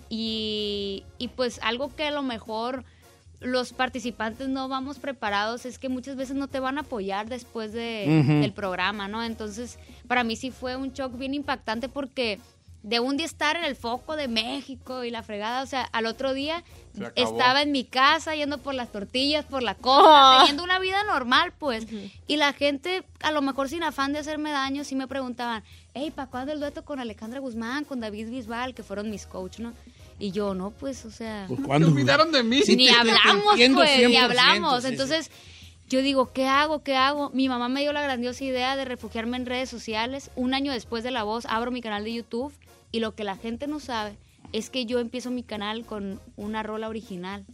[0.09, 2.85] Y, y pues algo que a lo mejor
[3.41, 7.73] los participantes no vamos preparados es que muchas veces no te van a apoyar después
[7.73, 9.23] de, del programa, ¿no?
[9.23, 12.39] Entonces, para mí sí fue un shock bien impactante porque
[12.87, 16.07] de un día estar en el foco de México y la fregada, o sea, al
[16.07, 16.63] otro día
[17.17, 21.53] estaba en mi casa yendo por las tortillas, por la coca, teniendo una vida normal,
[21.59, 21.89] pues.
[22.29, 26.13] Y la gente, a lo mejor sin afán de hacerme daño, sí me preguntaban, hey,
[26.15, 29.73] ¿para cuándo el dueto con Alejandra Guzmán, con David Bisbal, que fueron mis coach, ¿no?
[30.19, 31.45] Y yo, no, pues, o sea...
[31.49, 31.89] Pues, Se ¿cuándo?
[31.89, 32.63] olvidaron de mí.
[32.63, 34.77] Sí, ni te- hablamos, pues, ni 100%, hablamos.
[34.83, 34.93] sí, sí.
[34.93, 35.31] Entonces,
[35.89, 36.83] yo digo, ¿qué hago?
[36.83, 37.31] ¿Qué hago?
[37.35, 40.31] Mi mamá me dio la grandiosa idea de refugiarme en redes sociales.
[40.35, 42.53] Un año después de La Voz abro mi canal de YouTube
[42.93, 44.17] y lo que la gente no sabe
[44.53, 47.45] es que yo empiezo mi canal con una rola original.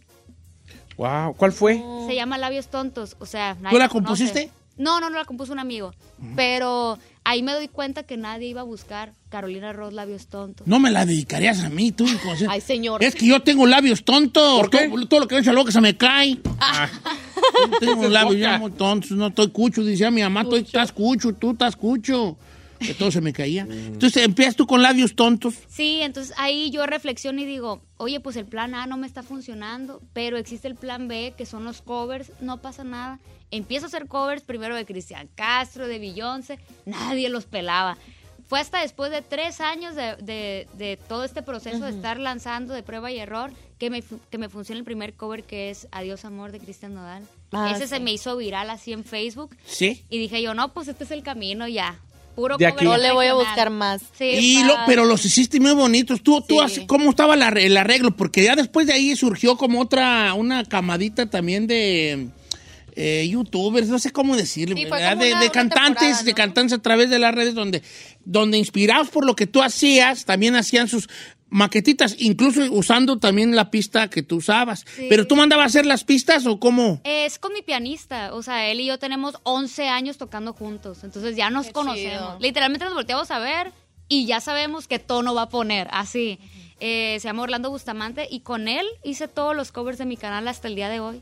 [0.97, 1.81] Wow, ¿cuál fue?
[2.07, 3.55] Se llama Labios Tontos, o sea...
[3.55, 4.23] nadie ¿Tú la conoce.
[4.25, 4.51] compusiste?
[4.77, 5.91] No, no, no la compuso un amigo.
[6.35, 10.67] Pero ahí me doy cuenta que nadie iba a buscar Carolina Ross Labios Tontos.
[10.67, 12.05] No me la dedicarías a mí, tú.
[12.47, 13.03] Ay, señor.
[13.03, 14.59] Es que yo tengo labios tontos.
[14.59, 14.87] ¿Por qué?
[14.87, 16.35] Todo, todo lo que veo loco se me cae.
[16.35, 19.09] Yo tengo labios ya muy tontos.
[19.09, 19.83] No estoy cucho.
[19.83, 22.37] Decía mi mamá, estoy, estás cucho, tú estás cucho.
[22.77, 23.65] Que todo se me caía.
[23.67, 25.55] Entonces empiezas tú con labios tontos.
[25.67, 29.23] Sí, entonces ahí yo reflexiono y digo, oye, pues el plan A no me está
[29.23, 33.19] funcionando, pero existe el plan B, que son los covers, no pasa nada.
[33.49, 37.97] Empiezo a hacer covers primero de Cristian Castro, de Beyoncé, nadie los pelaba.
[38.53, 42.75] Fue hasta después de tres años de, de- de todo este proceso de estar lanzando
[42.75, 46.23] de prueba y error que me, que me funciona el primer cover que es Adiós
[46.23, 47.23] Amor de Cristian Nodal.
[47.51, 50.03] Ah, Ese se me hizo viral así en Facebook Sí.
[50.07, 51.99] y dije yo, no, pues este es el camino ya.
[52.35, 52.85] Puro De cover aquí.
[52.85, 54.03] No le voy a buscar más.
[54.15, 56.21] Sí, Y lo, pero los hiciste muy bonitos.
[56.21, 58.15] Tú, tú haces- ¿cómo estaba la- el arreglo?
[58.15, 62.27] Porque ya después de ahí surgió como otra, una camadita también de
[62.95, 67.53] eh, youtubers, no sé cómo como de, cantantes, de cantantes a través de las redes
[67.53, 67.81] donde,
[68.25, 71.09] donde inspirados por lo que tú hacías, también hacían sus
[71.49, 74.85] maquetitas, incluso usando también la pista que tú usabas.
[74.95, 75.05] Sí.
[75.07, 76.99] Pero tú mandabas a hacer las pistas o cómo?
[77.03, 81.35] Es con mi pianista, o sea, él y yo tenemos 11 años tocando juntos, entonces
[81.35, 82.11] ya nos Qué conocemos.
[82.11, 82.37] chido.
[82.39, 83.71] Literalmente nos volteamos a ver
[84.07, 86.39] y ya sabemos qué tono va a poner, así.
[86.79, 90.47] Eh, se llama Orlando Bustamante y con él hice todos los covers de mi canal
[90.47, 91.21] hasta el día de hoy.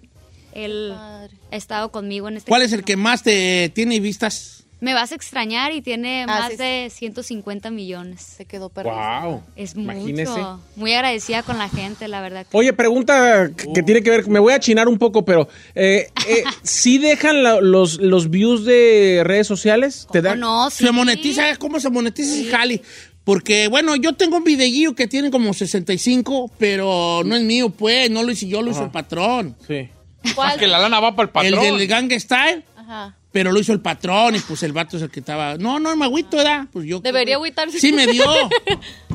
[0.53, 4.57] Él ha estado conmigo en este ¿Cuál es el que más te tiene vistas?
[4.79, 6.63] Me vas a extrañar y tiene Ah, más sí, sí.
[6.63, 8.19] de 150 millones.
[8.21, 8.95] Se quedó perdido.
[8.95, 9.43] Wow.
[9.55, 10.31] Es Imagínese.
[10.31, 10.59] mucho.
[10.75, 12.47] Muy agradecida con la gente, la verdad.
[12.51, 16.07] Oye, pregunta que, que tiene que ver, me voy a chinar un poco, pero eh,
[16.27, 20.07] eh, ¿sí dejan la- los, los views de redes sociales?
[20.11, 20.39] ¿Te ¿Cómo dan?
[20.39, 20.69] no?
[20.71, 20.91] Se Sí.
[20.91, 22.81] monetiza, ¿cómo se monetiza ese jali?
[23.23, 28.09] Porque, bueno, yo tengo un videillo que tiene como 65, pero no es mío, pues,
[28.09, 29.55] no lo hice yo, lo hizo el patrón.
[29.67, 29.89] Sí.
[30.35, 30.57] ¿Cuál?
[30.59, 31.77] Que la lana va para el El patrón.
[31.77, 33.15] del Gang Style, Ajá.
[33.31, 35.55] pero lo hizo el patrón y pues el vato es el que estaba.
[35.57, 36.65] No, no, me agüito, ¿verdad?
[36.71, 36.99] Pues yo.
[36.99, 37.79] Debería agüitarse.
[37.79, 38.25] Sí me dio.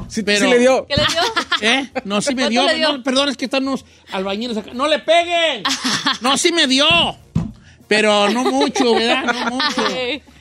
[0.08, 0.86] Sí, Pero- sí le dio.
[0.86, 1.20] ¿Qué le dio?
[1.68, 1.90] ¿Eh?
[2.04, 2.66] No, sí me ¿Cuánto dio.
[2.68, 2.92] le dio?
[2.96, 4.70] No, perdón, es que están unos albañiles acá.
[4.72, 5.64] ¡No le peguen!
[6.20, 6.86] No, sí me dio.
[7.88, 9.24] Pero no mucho, ¿verdad?
[9.34, 9.82] No mucho.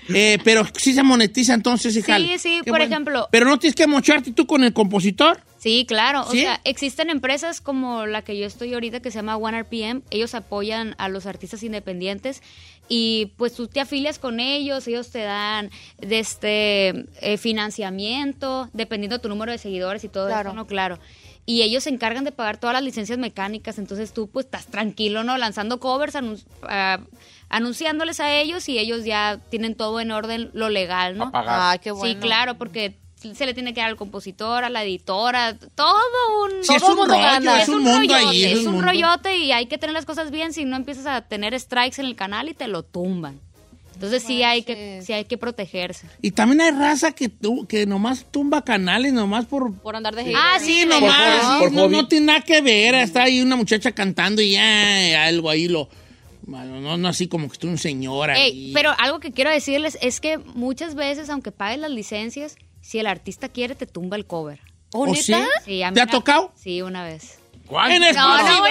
[0.09, 2.17] Eh, pero sí se monetiza entonces, hija.
[2.17, 5.39] Sí, sí, por ejemplo- Pero no tienes que mocharte tú con el compositor.
[5.65, 6.23] Sí, claro.
[6.29, 6.37] ¿Sí?
[6.37, 10.03] O sea, existen empresas como la que yo estoy ahorita que se llama OneRPM.
[10.11, 12.43] Ellos apoyan a los artistas independientes
[12.87, 19.17] y pues tú te afilias con ellos, ellos te dan de este eh, financiamiento, dependiendo
[19.17, 20.49] de tu número de seguidores y todo Claro.
[20.49, 20.67] eso, ¿no?
[20.67, 20.99] Claro.
[21.47, 25.23] Y ellos se encargan de pagar todas las licencias mecánicas, entonces tú pues estás tranquilo,
[25.23, 25.35] ¿no?
[25.39, 26.99] Lanzando covers, anun- ah,
[27.49, 31.25] anunciándoles a ellos y ellos ya tienen todo en orden, lo legal, ¿no?
[31.25, 31.59] A pagar.
[31.73, 32.13] Ay, qué bueno.
[32.13, 32.97] Sí, claro, porque
[33.33, 35.95] se le tiene que dar al compositor, a la editora, todo
[36.43, 36.63] un...
[36.63, 38.43] Sí, es un mundo rollo, es un mundo rollote, ahí.
[38.43, 38.87] Es un un mundo.
[38.89, 42.07] rollote y hay que tener las cosas bien si no empiezas a tener strikes en
[42.07, 43.39] el canal y te lo tumban.
[43.93, 46.05] Entonces sí hay que sí hay que protegerse.
[46.21, 49.73] Y también hay raza que, tu- que nomás tumba canales, nomás por...
[49.79, 50.67] Por andar de Ah, hater.
[50.67, 51.59] sí, Sí, de nomás, verdad.
[51.59, 52.93] por no, no tiene nada que ver.
[52.95, 55.87] Está ahí una muchacha cantando y ya algo ahí lo...
[56.41, 58.41] bueno, No, no así como que estoy un señor ahí.
[58.41, 62.99] Ey, pero algo que quiero decirles es que muchas veces, aunque pagues las licencias, si
[62.99, 64.59] el artista quiere, te tumba el cover.
[64.93, 65.31] ¿Oh, ¿O sí?
[65.31, 65.47] neta?
[65.65, 66.51] Sí, a mí ¿Te ha tocado?
[66.55, 67.39] Sí, una vez.
[67.65, 67.93] ¿Cuál?
[67.93, 68.43] En No, exclusiva.
[68.53, 68.69] no voy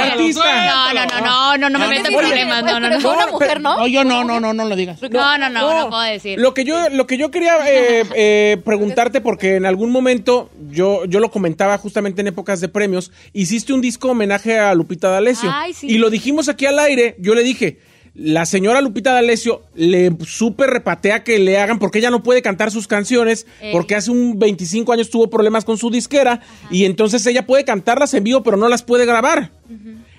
[0.00, 0.34] a decir.
[0.34, 0.42] No.
[0.42, 2.64] No, no, no, no, no, no me meto en no, problemas.
[2.64, 3.00] No, no, no.
[3.00, 3.76] fue una No, mujer, ¿no?
[3.76, 5.02] No, yo no, no, no, no lo digas.
[5.02, 6.40] No, no, no, no puedo decir.
[6.40, 11.04] Lo que yo, lo que yo quería eh, eh, preguntarte, porque en algún momento yo,
[11.04, 15.50] yo lo comentaba justamente en épocas de premios, hiciste un disco homenaje a Lupita D'Alessio.
[15.52, 15.88] Ay, sí.
[15.88, 17.80] Y lo dijimos aquí al aire, yo le dije,
[18.14, 22.70] la señora Lupita D'Alessio le súper repatea que le hagan, porque ella no puede cantar
[22.70, 23.72] sus canciones, Ey.
[23.72, 28.12] porque hace un 25 años tuvo problemas con su disquera, y entonces ella puede cantarlas
[28.14, 29.50] en vivo, pero no las puede grabar.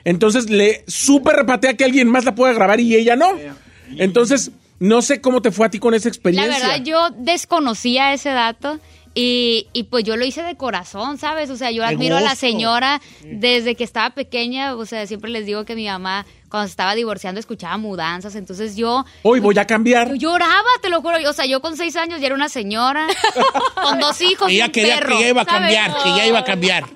[0.06, 3.28] Entonces le súper repatea que alguien más la pueda grabar y ella no.
[3.98, 6.68] Entonces, no sé cómo te fue a ti con esa La experiencia.
[6.68, 8.80] verdad, yo desconocía ese dato
[9.16, 11.50] y, y pues yo lo hice de corazón, ¿sabes?
[11.52, 14.76] O sea, yo admiro a la señora desde que estaba pequeña.
[14.76, 18.36] O sea, siempre les digo que mi mamá, cuando se estaba divorciando, escuchaba mudanzas.
[18.36, 19.06] Entonces yo.
[19.22, 20.10] Hoy voy a cambiar.
[20.16, 21.18] Yo lloraba, te lo juro.
[21.30, 23.08] O sea, yo con seis años ya era una señora
[23.84, 25.60] con dos hijos y Ella quería que ya iba a ¿sabes?
[25.60, 26.86] cambiar, que ya iba a cambiar.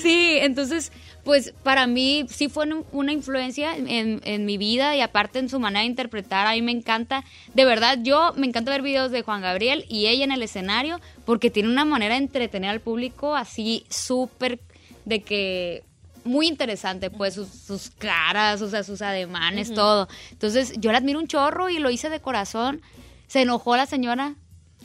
[0.00, 0.92] Sí, entonces,
[1.24, 5.48] pues para mí sí fue un- una influencia en, en mi vida y aparte en
[5.48, 9.10] su manera de interpretar, a mí me encanta, de verdad, yo me encanta ver videos
[9.10, 12.80] de Juan Gabriel y ella en el escenario porque tiene una manera de entretener al
[12.80, 14.60] público así súper
[15.04, 15.82] de que
[16.24, 20.06] muy interesante, pues, sus, sus caras, o sea, sus ademanes, todo.
[20.30, 22.82] Entonces, yo la admiro un chorro y lo hice de corazón.
[23.26, 24.34] Se enojó la señora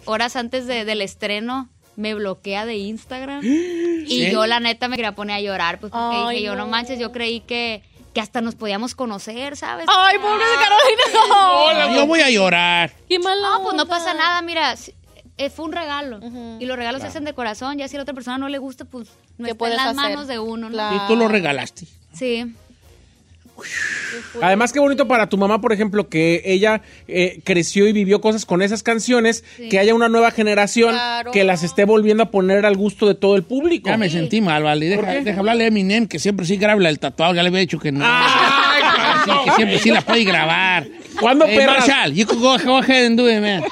[0.06, 1.70] horas antes de- del estreno.
[1.96, 3.42] Me bloquea de Instagram.
[4.06, 4.32] Y ¿Sí?
[4.32, 6.68] yo, la neta, me quería poner a llorar, pues, porque Ay, dije, yo no no.
[6.72, 7.82] manches, yo creí que,
[8.14, 9.88] que hasta nos podíamos conocer, ¿sabes?
[9.90, 11.36] Ay, pobre de Carolina.
[11.54, 12.94] Hola, yo voy a llorar.
[13.10, 14.76] Qué mala No, pues no pasa nada, mira,
[15.38, 16.20] eh, fue un regalo.
[16.60, 18.60] Y los regalos se hacen de corazón, ya si a la otra persona no le
[18.60, 19.96] gusta, pues no ¿Qué está en las hacer?
[19.96, 20.74] manos de uno, ¿no?
[20.76, 20.96] Claro.
[21.04, 21.88] Y tú lo regalaste.
[22.14, 22.54] Sí.
[24.42, 28.46] Además, qué bonito para tu mamá, por ejemplo, que ella eh, creció y vivió cosas
[28.46, 29.70] con esas canciones, Sí.
[29.70, 31.32] que haya una nueva generación Claro.
[31.32, 33.90] que las esté volviendo a poner al gusto de todo el público.
[33.90, 34.88] Ya me sentí mal, vale.
[34.88, 37.34] Deja, deja hablarle a Eminem, que siempre sí graba el tatuado.
[37.34, 38.06] Ya le había dicho que no.
[39.26, 40.88] Sí, que siempre sí la puede grabar.
[41.20, 41.88] ¿Cuándo, Eh, perras?
[41.88, 43.64] Marshall, you could go, go ahead and do it, man.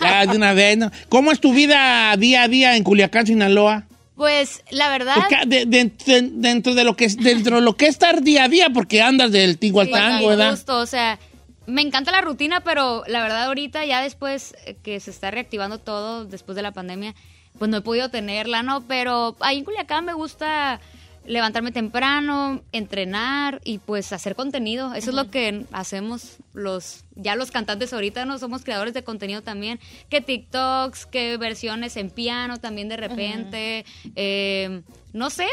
[0.00, 0.90] Ya, de una vez, ¿no?
[1.08, 3.84] ¿Cómo es tu vida día a día en Culiacán, Sinaloa?
[4.16, 7.86] Pues la verdad, de- de- de- dentro de lo que es dentro de lo que
[7.86, 10.50] es estar día a día, porque andas del tingo al tango, ¿verdad?
[10.50, 11.18] justo, o sea,
[11.66, 15.78] me encanta la rutina, pero la verdad ahorita ya después eh, que se está reactivando
[15.78, 17.14] todo después de la pandemia,
[17.58, 18.82] pues no he podido tenerla, ¿no?
[18.86, 20.80] Pero ahí en Culiacán me gusta
[21.26, 24.94] levantarme temprano, entrenar y pues hacer contenido.
[24.94, 29.42] Eso es lo que hacemos los ya los cantantes ahorita, no somos creadores de contenido
[29.42, 33.84] también, que TikToks, que versiones en piano también de repente,
[34.16, 34.82] eh,
[35.12, 35.46] no sé,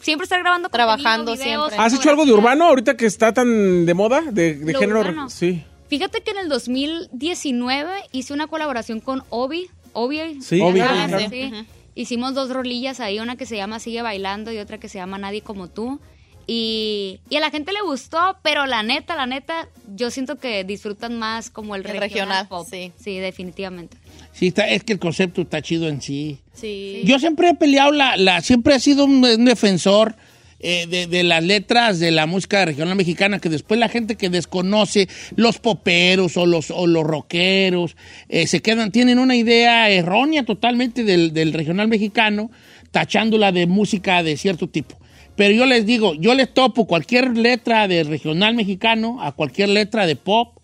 [0.00, 1.76] siempre estar grabando Trabajando videos, siempre.
[1.78, 4.20] ¿Has hecho algo de urbano ahorita que está tan de moda?
[4.30, 5.00] De, de género.
[5.00, 5.30] urbano.
[5.30, 5.64] Sí.
[5.88, 9.68] Fíjate que en el 2019 hice una colaboración con Obi.
[9.92, 10.40] Obi.
[10.40, 11.28] Sí, Obi, Ah, claro.
[11.30, 11.52] sí.
[11.94, 15.18] Hicimos dos rolillas ahí, una que se llama Sigue Bailando y otra que se llama
[15.18, 16.00] Nadie Como Tú.
[16.46, 20.64] Y, y a la gente le gustó, pero la neta, la neta, yo siento que
[20.64, 22.66] disfrutan más como el, El regional, regional, pop.
[22.68, 22.92] sí.
[22.98, 23.96] Sí, definitivamente.
[24.32, 26.40] Sí, está, es que el concepto está chido en sí.
[26.52, 27.02] Sí.
[27.04, 30.16] Yo siempre he peleado, la, la, siempre he sido un, un defensor
[30.62, 34.30] eh, de, de las letras de la música regional mexicana, que después la gente que
[34.30, 37.96] desconoce, los poperos o los, o los rockeros,
[38.28, 42.50] eh, se quedan, tienen una idea errónea totalmente del, del regional mexicano,
[42.92, 44.96] tachándola de música de cierto tipo.
[45.34, 50.06] Pero yo les digo, yo les topo cualquier letra de regional mexicano a cualquier letra
[50.06, 50.56] de pop,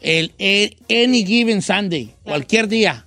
[0.00, 3.04] el, el Any Given Sunday, cualquier día.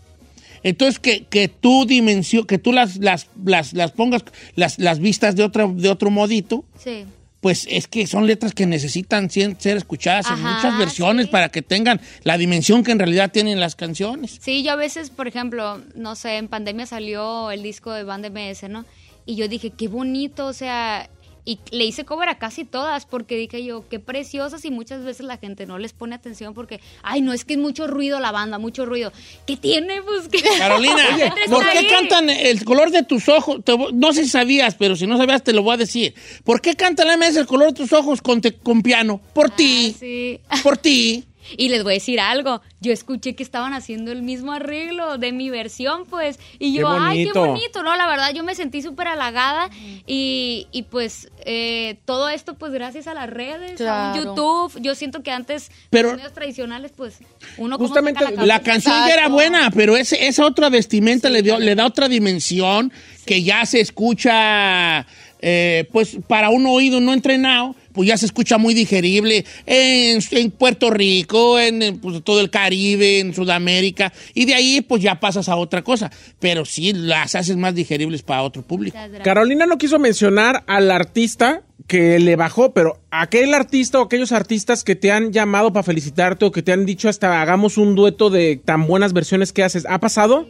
[0.64, 4.24] Entonces, que, que tú dimensión, que tú las, las, las, las pongas,
[4.56, 7.06] las, las vistas de, otra, de otro modito, Sí.
[7.40, 11.32] pues es que son letras que necesitan ser escuchadas en muchas versiones sí.
[11.32, 14.38] para que tengan la dimensión que en realidad tienen las canciones.
[14.42, 18.28] Sí, yo a veces, por ejemplo, no sé, en pandemia salió el disco de Band
[18.30, 18.86] MS, ¿no?
[19.26, 21.10] Y yo dije, qué bonito, o sea,
[21.44, 25.26] y le hice cover a casi todas porque dije yo, qué preciosas y muchas veces
[25.26, 28.32] la gente no les pone atención porque, ay, no, es que es mucho ruido la
[28.32, 29.12] banda, mucho ruido.
[29.48, 30.02] ¿Qué tiene?
[30.04, 30.42] Pues que...
[30.58, 31.04] Carolina,
[31.50, 31.88] ¿por qué ahí.
[31.88, 33.64] cantan el color de tus ojos?
[33.66, 36.14] Te no sé si sabías, pero si no sabías te lo voy a decir.
[36.44, 39.20] ¿Por qué canta la MS el color de tus ojos con, te- con piano?
[39.34, 40.40] Por ti, Ah, sí.
[40.64, 41.26] por ti.
[41.58, 45.32] Y les voy a decir algo, yo escuché que estaban haciendo el mismo arreglo de
[45.32, 47.84] mi versión, pues, y yo, Qué ay, qué bonito.
[47.84, 47.96] ¿no?
[47.96, 49.70] La verdad, yo me sentí súper halagada
[50.08, 54.24] y, y pues eh, todo esto, pues, gracias a las redes, a Claro.
[54.24, 57.20] YouTube, yo siento que antes, Pero- los medios tradicionales, pues,
[57.58, 61.76] uno Justamente La canción ya era buena, pero ese, esa otra vestimenta le, dio, le
[61.76, 62.92] da otra dimensión
[63.26, 65.06] que ya se escucha,
[65.42, 70.52] eh, pues para un oído no entrenado, pues ya se escucha muy digerible en, en
[70.52, 75.20] Puerto Rico, en, en, pues, todo el Caribe, en Sudamérica, y de ahí pues ya
[75.20, 78.98] pasas a otra cosa, pero sí las haces más digeribles para otro público.
[79.24, 84.84] Carolina no quiso mencionar al artista que le bajó, pero aquel artista o aquellos artistas
[84.84, 88.30] que te han llamado para felicitarte o que te han dicho hasta hagamos un dueto
[88.30, 90.48] de tan buenas versiones que haces, ¿ha pasado?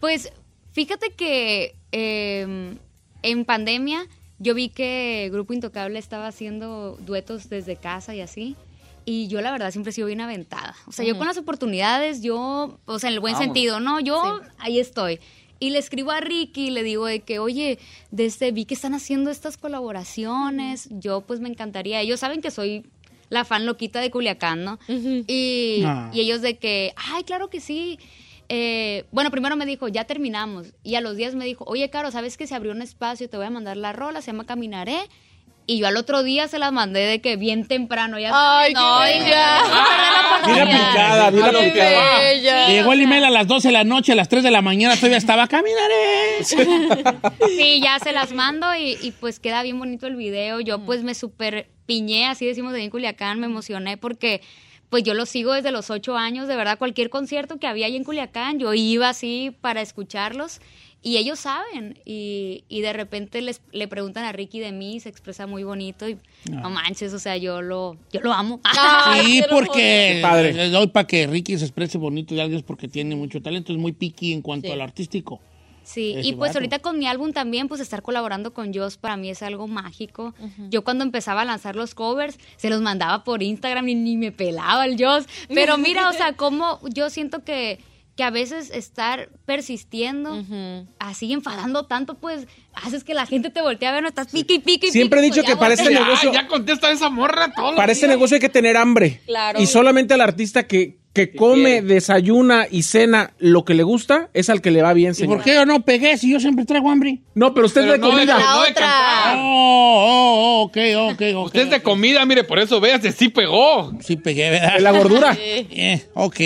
[0.00, 0.32] Pues
[0.72, 2.76] fíjate que eh,
[3.22, 4.06] en pandemia
[4.40, 8.56] yo vi que Grupo Intocable estaba haciendo duetos desde casa y así.
[9.04, 10.74] Y yo la verdad siempre he sido bien aventada.
[10.86, 13.44] O sea, yo con las oportunidades, yo, o sea, en el buen Vamos.
[13.46, 13.98] sentido, ¿no?
[14.00, 15.20] Yo ahí estoy.
[15.58, 17.78] Y le escribo a Ricky y le digo de que, oye,
[18.10, 22.00] desde vi que están haciendo estas colaboraciones, yo pues me encantaría.
[22.00, 22.84] Ellos saben que soy
[23.28, 24.78] la fan loquita de Culiacán, ¿no?
[24.88, 26.10] y, Ah.
[26.12, 27.98] y ellos de que, ay, claro que sí.
[28.52, 30.74] Eh, bueno, primero me dijo, ya terminamos.
[30.82, 33.30] Y a los días me dijo, oye, Caro, ¿sabes que se abrió un espacio?
[33.30, 34.98] Te voy a mandar la rola, se llama Caminaré.
[35.66, 38.18] Y yo al otro día se las mandé de que bien temprano.
[38.18, 39.60] Ya Ay, no, qué dije, bella.
[39.60, 40.82] "No, no, no, no, Bien no, no".
[40.84, 41.98] aplicada, bien A lo que aplicada.
[42.00, 42.18] va.
[42.18, 42.66] Bella.
[42.68, 44.62] Le Llegó el email a las 12 de la noche, a las 3 de la
[44.62, 46.38] mañana todavía estaba caminaré.
[47.56, 50.58] Sí, ya se las mando y, y, pues queda bien bonito el video.
[50.60, 54.40] Yo pues me super piñé, así decimos de en Culiacán, me emocioné porque
[54.90, 57.96] pues yo lo sigo desde los ocho años, de verdad, cualquier concierto que había ahí
[57.96, 60.60] en Culiacán, yo iba así para escucharlos
[61.02, 61.98] y ellos saben.
[62.04, 66.08] Y, y de repente les, le preguntan a Ricky de mí, se expresa muy bonito
[66.08, 66.18] y
[66.50, 68.60] no manches, o sea, yo lo, yo lo amo.
[69.22, 70.52] Sí, porque padre.
[70.52, 73.72] le doy para que Ricky se exprese bonito de algo es porque tiene mucho talento,
[73.72, 74.72] es muy picky en cuanto Sí.
[74.72, 75.40] al artístico.
[75.92, 79.28] Sí, y pues ahorita con mi álbum también, pues estar colaborando con Joss para mí
[79.30, 80.34] es algo mágico.
[80.68, 84.30] Yo cuando empezaba a lanzar los covers, se los mandaba por Instagram y ni me
[84.30, 85.24] pelaba el Joss.
[85.48, 87.80] Pero mira, o sea, como yo siento que,
[88.14, 90.44] que a veces estar persistiendo,
[91.00, 94.54] así enfadando tanto, pues haces que la gente te voltee a ver, no estás pique
[94.54, 97.52] y pique y Siempre he dicho pues, que para este negocio- Ya contesta esa morra
[97.52, 97.74] todo.
[97.74, 99.22] Para este negocio hay que tener hambre.
[99.26, 99.60] Claro.
[99.60, 104.48] Y solamente al artista que, que come, desayuna y cena lo que le gusta es
[104.48, 105.36] al que le va bien, ¿Y señor.
[105.38, 107.18] por qué yo no pegué si yo siempre traigo hambre?
[107.34, 108.38] No, pero usted Pero es de no, comida.
[108.38, 108.86] no, no de otra.
[108.86, 109.36] cantar.
[109.38, 110.76] Oh, oh, oh, ok,
[111.14, 111.46] ok, ok.
[111.46, 113.92] Usted es de comida, mire, por eso veas, sí pegó.
[114.00, 114.74] Sí pegué, ¿verdad?
[114.76, 115.36] De la gordura.
[115.46, 116.40] Eh, ok.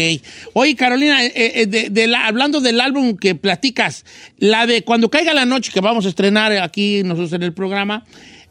[0.55, 4.05] Oye, Carolina, eh, eh, de- de la- hablando del álbum que platicas,
[4.39, 8.05] la de Cuando caiga la noche, que vamos a estrenar aquí nosotros en el programa,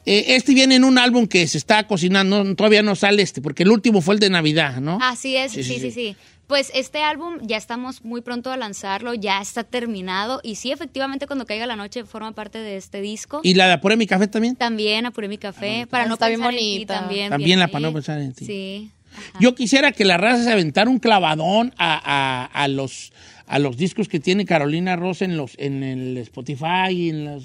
[0.05, 3.41] eh, este viene en un álbum que se está cocinando, no- todavía no sale este,
[3.41, 4.97] porque el último fue el de Navidad, ¿no?
[5.01, 6.15] Así es, Sí, sí sí, sí, sí,
[6.47, 11.25] Pues este álbum ya estamos muy pronto a lanzarlo, ya está terminado y sí, efectivamente,
[11.25, 13.39] cuando caiga la noche forma parte de este disco.
[13.43, 14.55] ¿Y la de Apuré mi café también?
[14.57, 16.99] También apuré mi café para no Está bien pensar en ti bonita.
[16.99, 17.29] también.
[17.29, 18.45] También la para no pensar en ti.
[18.45, 18.91] Sí.
[19.13, 19.39] ajá.
[19.39, 23.13] Yo quisiera que la raza se aventara un clavadón a, a- a los,
[23.47, 27.43] a los discos que tiene Carolina Ross en, los, en el Spotify, en los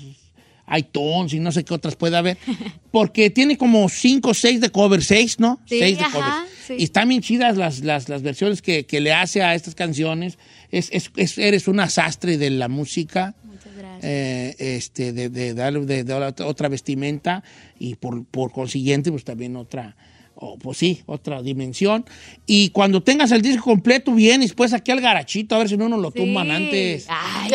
[0.77, 2.37] iTunes y no sé qué otras puede haber.
[2.91, 5.61] Porque tiene como cinco o seis de cover, seis, ¿no?
[5.67, 6.51] Sí, seis de ajá, covers.
[6.67, 6.75] sí.
[6.79, 10.39] Y están bien chidas las, las, las versiones que, que le hace a estas canciones.
[10.71, 13.35] Es, es- es- eres una sastre de la música.
[13.45, 14.05] Muchas gracias.
[14.05, 17.43] eh, este, de, de darle de, de otra- otra vestimenta
[17.79, 19.97] y por, por consiguiente, pues también otra,
[20.41, 22.05] o pues sí, otra dimensión.
[22.47, 25.77] Y cuando tengas el disco completo, bien, y después aquí al garachito, a ver si
[25.77, 26.19] no nos lo Sí.
[26.21, 27.07] tumban antes.
[27.09, 27.51] Ay,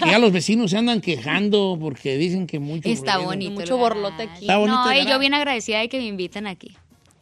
[0.00, 3.50] Que ya los vecinos se andan quejando porque dicen que mucho está bonito.
[3.52, 4.42] Mucho borlote aquí.
[4.42, 6.76] Está bonito No, y yo bien agradecida de que me inviten aquí.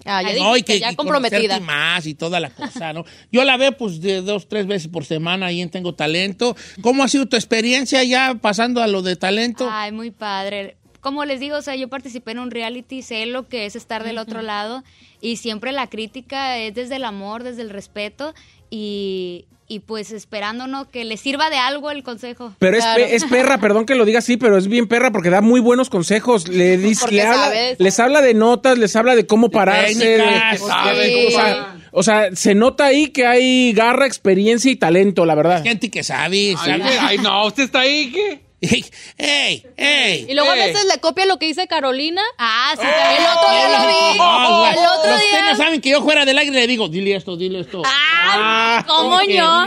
[0.05, 1.61] Ah, ya No, y que, ya y comprometida.
[1.61, 3.05] más y toda la cosa, ¿no?
[3.33, 6.57] Yo la veo pues de dos, tres veces por semana ahí en Tengo Talento.
[6.81, 9.69] ¿Cómo ha sido tu experiencia ya pasando a lo de talento?
[9.71, 10.77] Ay, muy padre.
[11.01, 14.05] Como les digo, o sea, yo participé en un reality, sé lo que es estar
[14.05, 14.85] del otro lado
[15.21, 18.35] y siempre la crítica es desde el amor, desde el respeto
[18.69, 22.55] y, y pues esperándonos que les sirva de algo el consejo.
[22.59, 25.31] Pero es, pe- es perra, perdón que lo diga así, pero es bien perra porque
[25.31, 26.49] da muy buenos consejos.
[26.49, 29.95] Le dice, le habla- les habla de notas, les habla de cómo pararse.
[30.19, 31.27] técnicas, de- sabe, de- sí.
[31.27, 35.63] o, sea, o sea, se nota ahí que hay garra, experiencia y talento, la verdad.
[35.63, 36.99] Gente que sabe, Ay, sabe.
[37.01, 38.50] ay, no, usted está ahí, ¿qué?
[38.63, 38.85] ¡Ey!
[39.17, 39.67] ¡Ey!
[39.77, 40.27] ¡Ey!
[40.29, 40.67] Y luego a Eh.
[40.67, 42.21] veces le copia lo que dice Carolina.
[42.39, 44.19] Ah, sí, El otro día lo vi.
[44.19, 45.51] No, el otro los que día.
[45.51, 47.83] no saben que yo fuera del aire le digo, dile esto, dile esto.
[47.87, 49.67] Ah, ¿cómo Porque yo?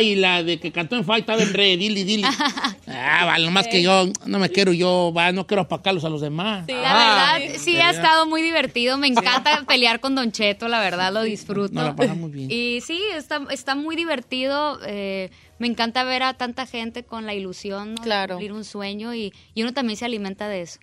[0.00, 2.26] y la de que cantó en y estaba en Re, dile, dile.
[2.90, 6.20] Ah, vale, nomás que yo no me quiero, yo va, no quiero apacarlos a los
[6.22, 6.64] demás.
[6.68, 8.96] La Ah, verdad, sí ha estado muy divertido.
[8.98, 11.74] Me encanta pelear con Don Cheto, la verdad, lo disfruto.
[11.74, 12.50] Nos la pasamos bien.
[12.50, 14.78] Y sí, está, está muy divertido.
[14.86, 18.02] eh, me encanta ver a tanta gente con la ilusión ¿no?
[18.02, 18.34] Claro.
[18.34, 20.80] de cumplir un sueño y, y uno también se alimenta de eso.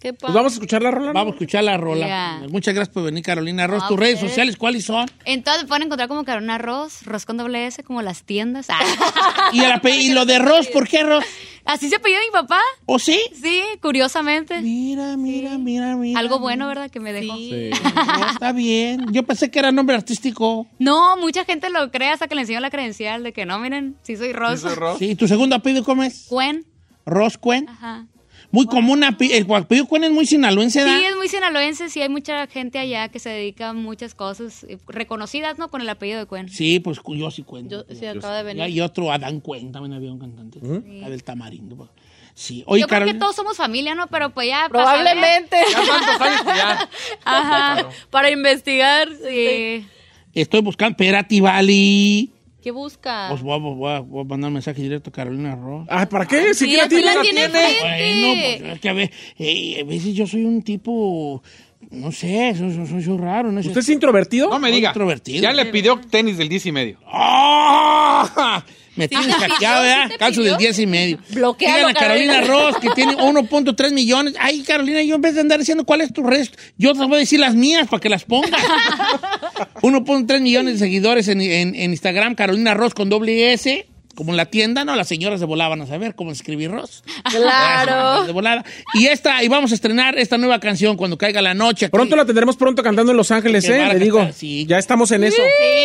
[0.00, 1.08] Qué Pues vamos a escuchar la rola.
[1.08, 1.12] ¿no?
[1.12, 2.40] Vamos a escuchar la rola.
[2.48, 3.82] Muchas gracias por venir, Carolina Ross.
[3.82, 5.10] No, ¿Tus redes sociales cuáles son?
[5.26, 8.68] Entonces me pueden encontrar como Carolina Ross, Ross con doble S, como las tiendas.
[8.70, 9.50] Ah.
[9.52, 10.68] ¿Y, el y lo de Ross?
[10.68, 11.24] ¿Por qué Ross?
[11.70, 12.58] Así se apellida mi papá.
[12.84, 13.20] ¿O sí?
[13.40, 14.60] Sí, curiosamente.
[14.60, 16.18] Mira, mira, mira, mira.
[16.18, 16.90] Algo bueno, ¿verdad?
[16.90, 17.32] Que me dejó.
[17.36, 19.06] No, está bien.
[19.12, 20.66] Yo pensé que era nombre artístico.
[20.80, 23.96] No, mucha gente lo cree hasta que le enseño la credencial de que no, miren,
[24.02, 24.64] sí soy Ross.
[24.98, 26.26] Sí, ¿tu segundo apellido cómo es?
[26.28, 26.66] Cuen.
[27.06, 27.68] Ross Cuen.
[27.68, 28.06] Ajá.
[28.52, 31.08] Muy común, el apellido Cuen es muy sinaloense, Sí, ¿verdad?
[31.10, 34.76] es muy sinaloense, sí hay mucha gente allá que se dedica a muchas cosas eh,
[34.88, 35.70] reconocidas, ¿no?
[35.70, 36.48] Con el apellido de Cuen.
[36.48, 37.86] Sí, pues yo sí cuento.
[37.88, 38.68] Yo, sí, acaba de venir.
[38.68, 40.58] Y otro, Adán Cuen, también había un cantante.
[41.00, 41.76] La del tamarindo.
[41.76, 41.90] pues.
[42.34, 42.62] Sí.
[42.66, 44.06] Oye, Yo creo que todos somos familia, ¿no?
[44.06, 44.68] Pero pues ya...
[44.70, 45.56] para saber- Probablemente.
[45.70, 46.88] Ya tantos años que ya.
[47.24, 47.88] Ajá.
[48.10, 49.08] Para investigar.
[49.28, 49.86] Sí.
[50.32, 52.30] Estoy buscando Perati Valley.
[52.62, 53.26] ¿Qué busca?
[53.30, 55.86] Pues voy, a- voy a, voy a mandar un mensaje directo a Carolina Ross.
[55.90, 56.52] Ay, ¿para qué?
[56.54, 57.48] Si Sí, que la tiene, la tiene.
[57.48, 61.42] Bueno, pues es que a, ver, a veces yo soy un tipo,
[61.90, 63.50] no sé, soy, soy- raro.
[63.50, 63.68] No sé.
[63.68, 64.50] ¿Usted es introvertido?
[64.50, 64.90] No me diga.
[64.90, 65.42] introvertido.
[65.42, 66.98] Ya le pidió tenis del 10 y medio.
[67.06, 68.64] ¡Ah!
[69.00, 69.82] Me tienes te hackeado?
[69.82, 70.04] ¿verdad?
[70.06, 71.18] ¿Sí te Calzo del 10 y medio.
[71.30, 72.54] Bloquéalo, Digan a Carolina, Carolina.
[72.70, 74.34] Ross, que tiene 1.3 millones.
[74.38, 77.14] Ay, Carolina, yo en vez de andar diciendo cuál es tu resto, yo te voy
[77.16, 78.50] a decir las mías para que las pongas.
[79.82, 83.86] 1.3 millones de seguidores en, en- en Instagram, Carolina Ross con doble S,
[84.20, 84.94] como en la tienda, ¿no?
[84.96, 87.02] Las señoras de volaban a saber cómo escribir Ross.
[87.24, 88.24] Claro.
[88.26, 88.62] De volada.
[88.92, 91.86] Y esta, y vamos a estrenar esta nueva canción cuando caiga la noche.
[91.86, 91.90] aquí.
[91.92, 93.86] Pronto la tendremos pronto cantando en Los Ángeles, ¿eh?
[93.86, 94.28] Le digo.
[94.34, 94.66] sí.
[94.66, 95.40] Ya estamos en eso.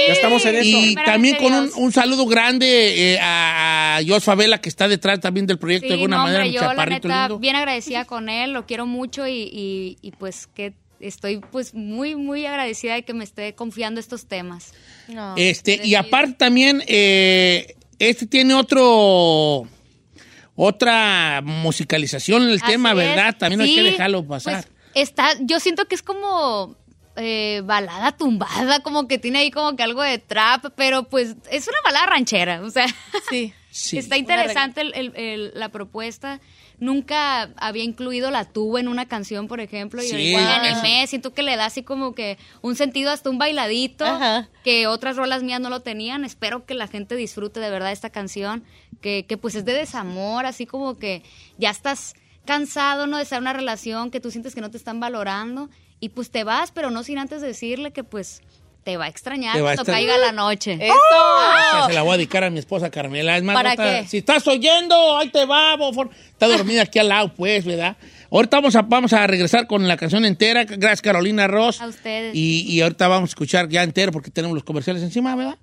[0.07, 0.67] Ya estamos en eso.
[0.77, 5.45] Y también con un, un saludo grande eh, a, Jos Favela, que está detrás también
[5.47, 7.39] del proyecto de Sí, alguna no, manera, hombre, mi yo la chaparrito neta lindo.
[7.39, 12.15] bien agradecida con él, lo quiero mucho y, y- y, pues que estoy pues muy
[12.15, 14.73] muy agradecida de que me esté confiando estos temas.
[15.07, 15.35] No.
[15.37, 17.75] Este, y aparte también, eh,
[18.09, 19.67] este tiene otro
[20.55, 22.95] otra musicalización en el Así tema, es.
[22.97, 23.35] ¿verdad?
[23.37, 24.63] También hay Sí, que dejarlo pasar.
[24.63, 26.75] pues, está, yo siento que es como
[27.17, 31.67] eh, balada tumbada, como que tiene ahí como que algo de trap, pero pues es
[31.67, 32.87] una balada ranchera, o sea,
[33.29, 33.53] Sí.
[33.71, 33.97] Sí.
[33.97, 36.39] está interesante el- el- el- la propuesta.
[36.79, 40.79] Nunca había incluido la tuba en una canción, por ejemplo, y Sí, ahorita me eso.
[40.79, 44.49] animé, siento que le da así como que un sentido hasta un bailadito, Ajá.
[44.63, 46.25] que otras rolas mías no lo tenían.
[46.25, 48.63] Espero que la gente disfrute de verdad esta canción,
[49.01, 51.23] que, que pues es de desamor, así como que
[51.57, 52.13] ya estás
[52.45, 53.17] cansado, ¿no?
[53.17, 55.69] De estar en una relación que tú sientes que no te están valorando
[55.99, 58.41] y pues te vas, pero no sin antes decirle que pues
[58.85, 60.09] te va a extrañar Te va a cuando extrañar.
[60.15, 60.73] caiga la noche.
[60.79, 60.93] ¡Eso!
[60.93, 63.35] Esa se la voy a dedicar a mi esposa Carmela.
[63.35, 64.07] Es más, ¿Para ahorita, qué?
[64.07, 66.11] si estás oyendo, ahí te va, bofor.
[66.31, 67.97] Está dormida aquí al lado, pues, ¿verdad?
[68.29, 70.65] Ahorita vamos a, vamos a regresar con la canción entera.
[70.65, 71.81] Gracias, Carolina Ross.
[71.81, 72.35] A ustedes.
[72.35, 75.57] Y, y ahorita vamos a escuchar ya entero porque tenemos los comerciales encima, ¿verdad?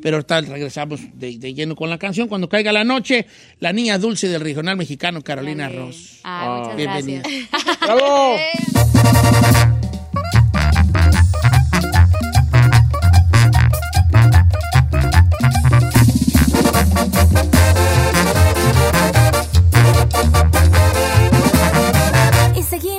[0.00, 2.28] Pero ahorita regresamos de, de lleno con la canción.
[2.28, 3.26] Cuando caiga la noche,
[3.58, 5.78] la niña dulce del regional mexicano, Carolina Dale.
[5.80, 6.20] Ross.
[6.22, 7.22] Ay, muchas Bienvenida.
[7.24, 7.80] gracias.
[7.80, 8.36] ¡Bravo!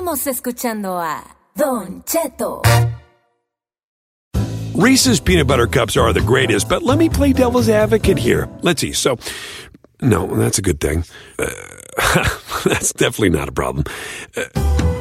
[0.10, 1.24] Seguimos escuchando a
[1.56, 2.64] Don Cheto.
[4.74, 8.50] Reese's peanut butter cups are the greatest, but let me play devil's advocate here.
[8.64, 8.94] Let's see.
[8.94, 9.18] So,
[10.02, 11.04] no, that's a good thing.
[11.38, 11.46] Uh,
[12.66, 13.84] that's definitely not a problem.
[14.36, 14.46] Uh,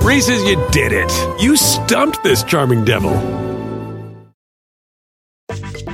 [0.03, 1.11] Reese's, you did it.
[1.41, 3.13] You stumped this charming devil.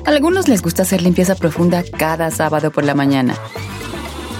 [0.07, 3.37] Algunos les gusta hacer limpieza profunda cada sábado por la mañana.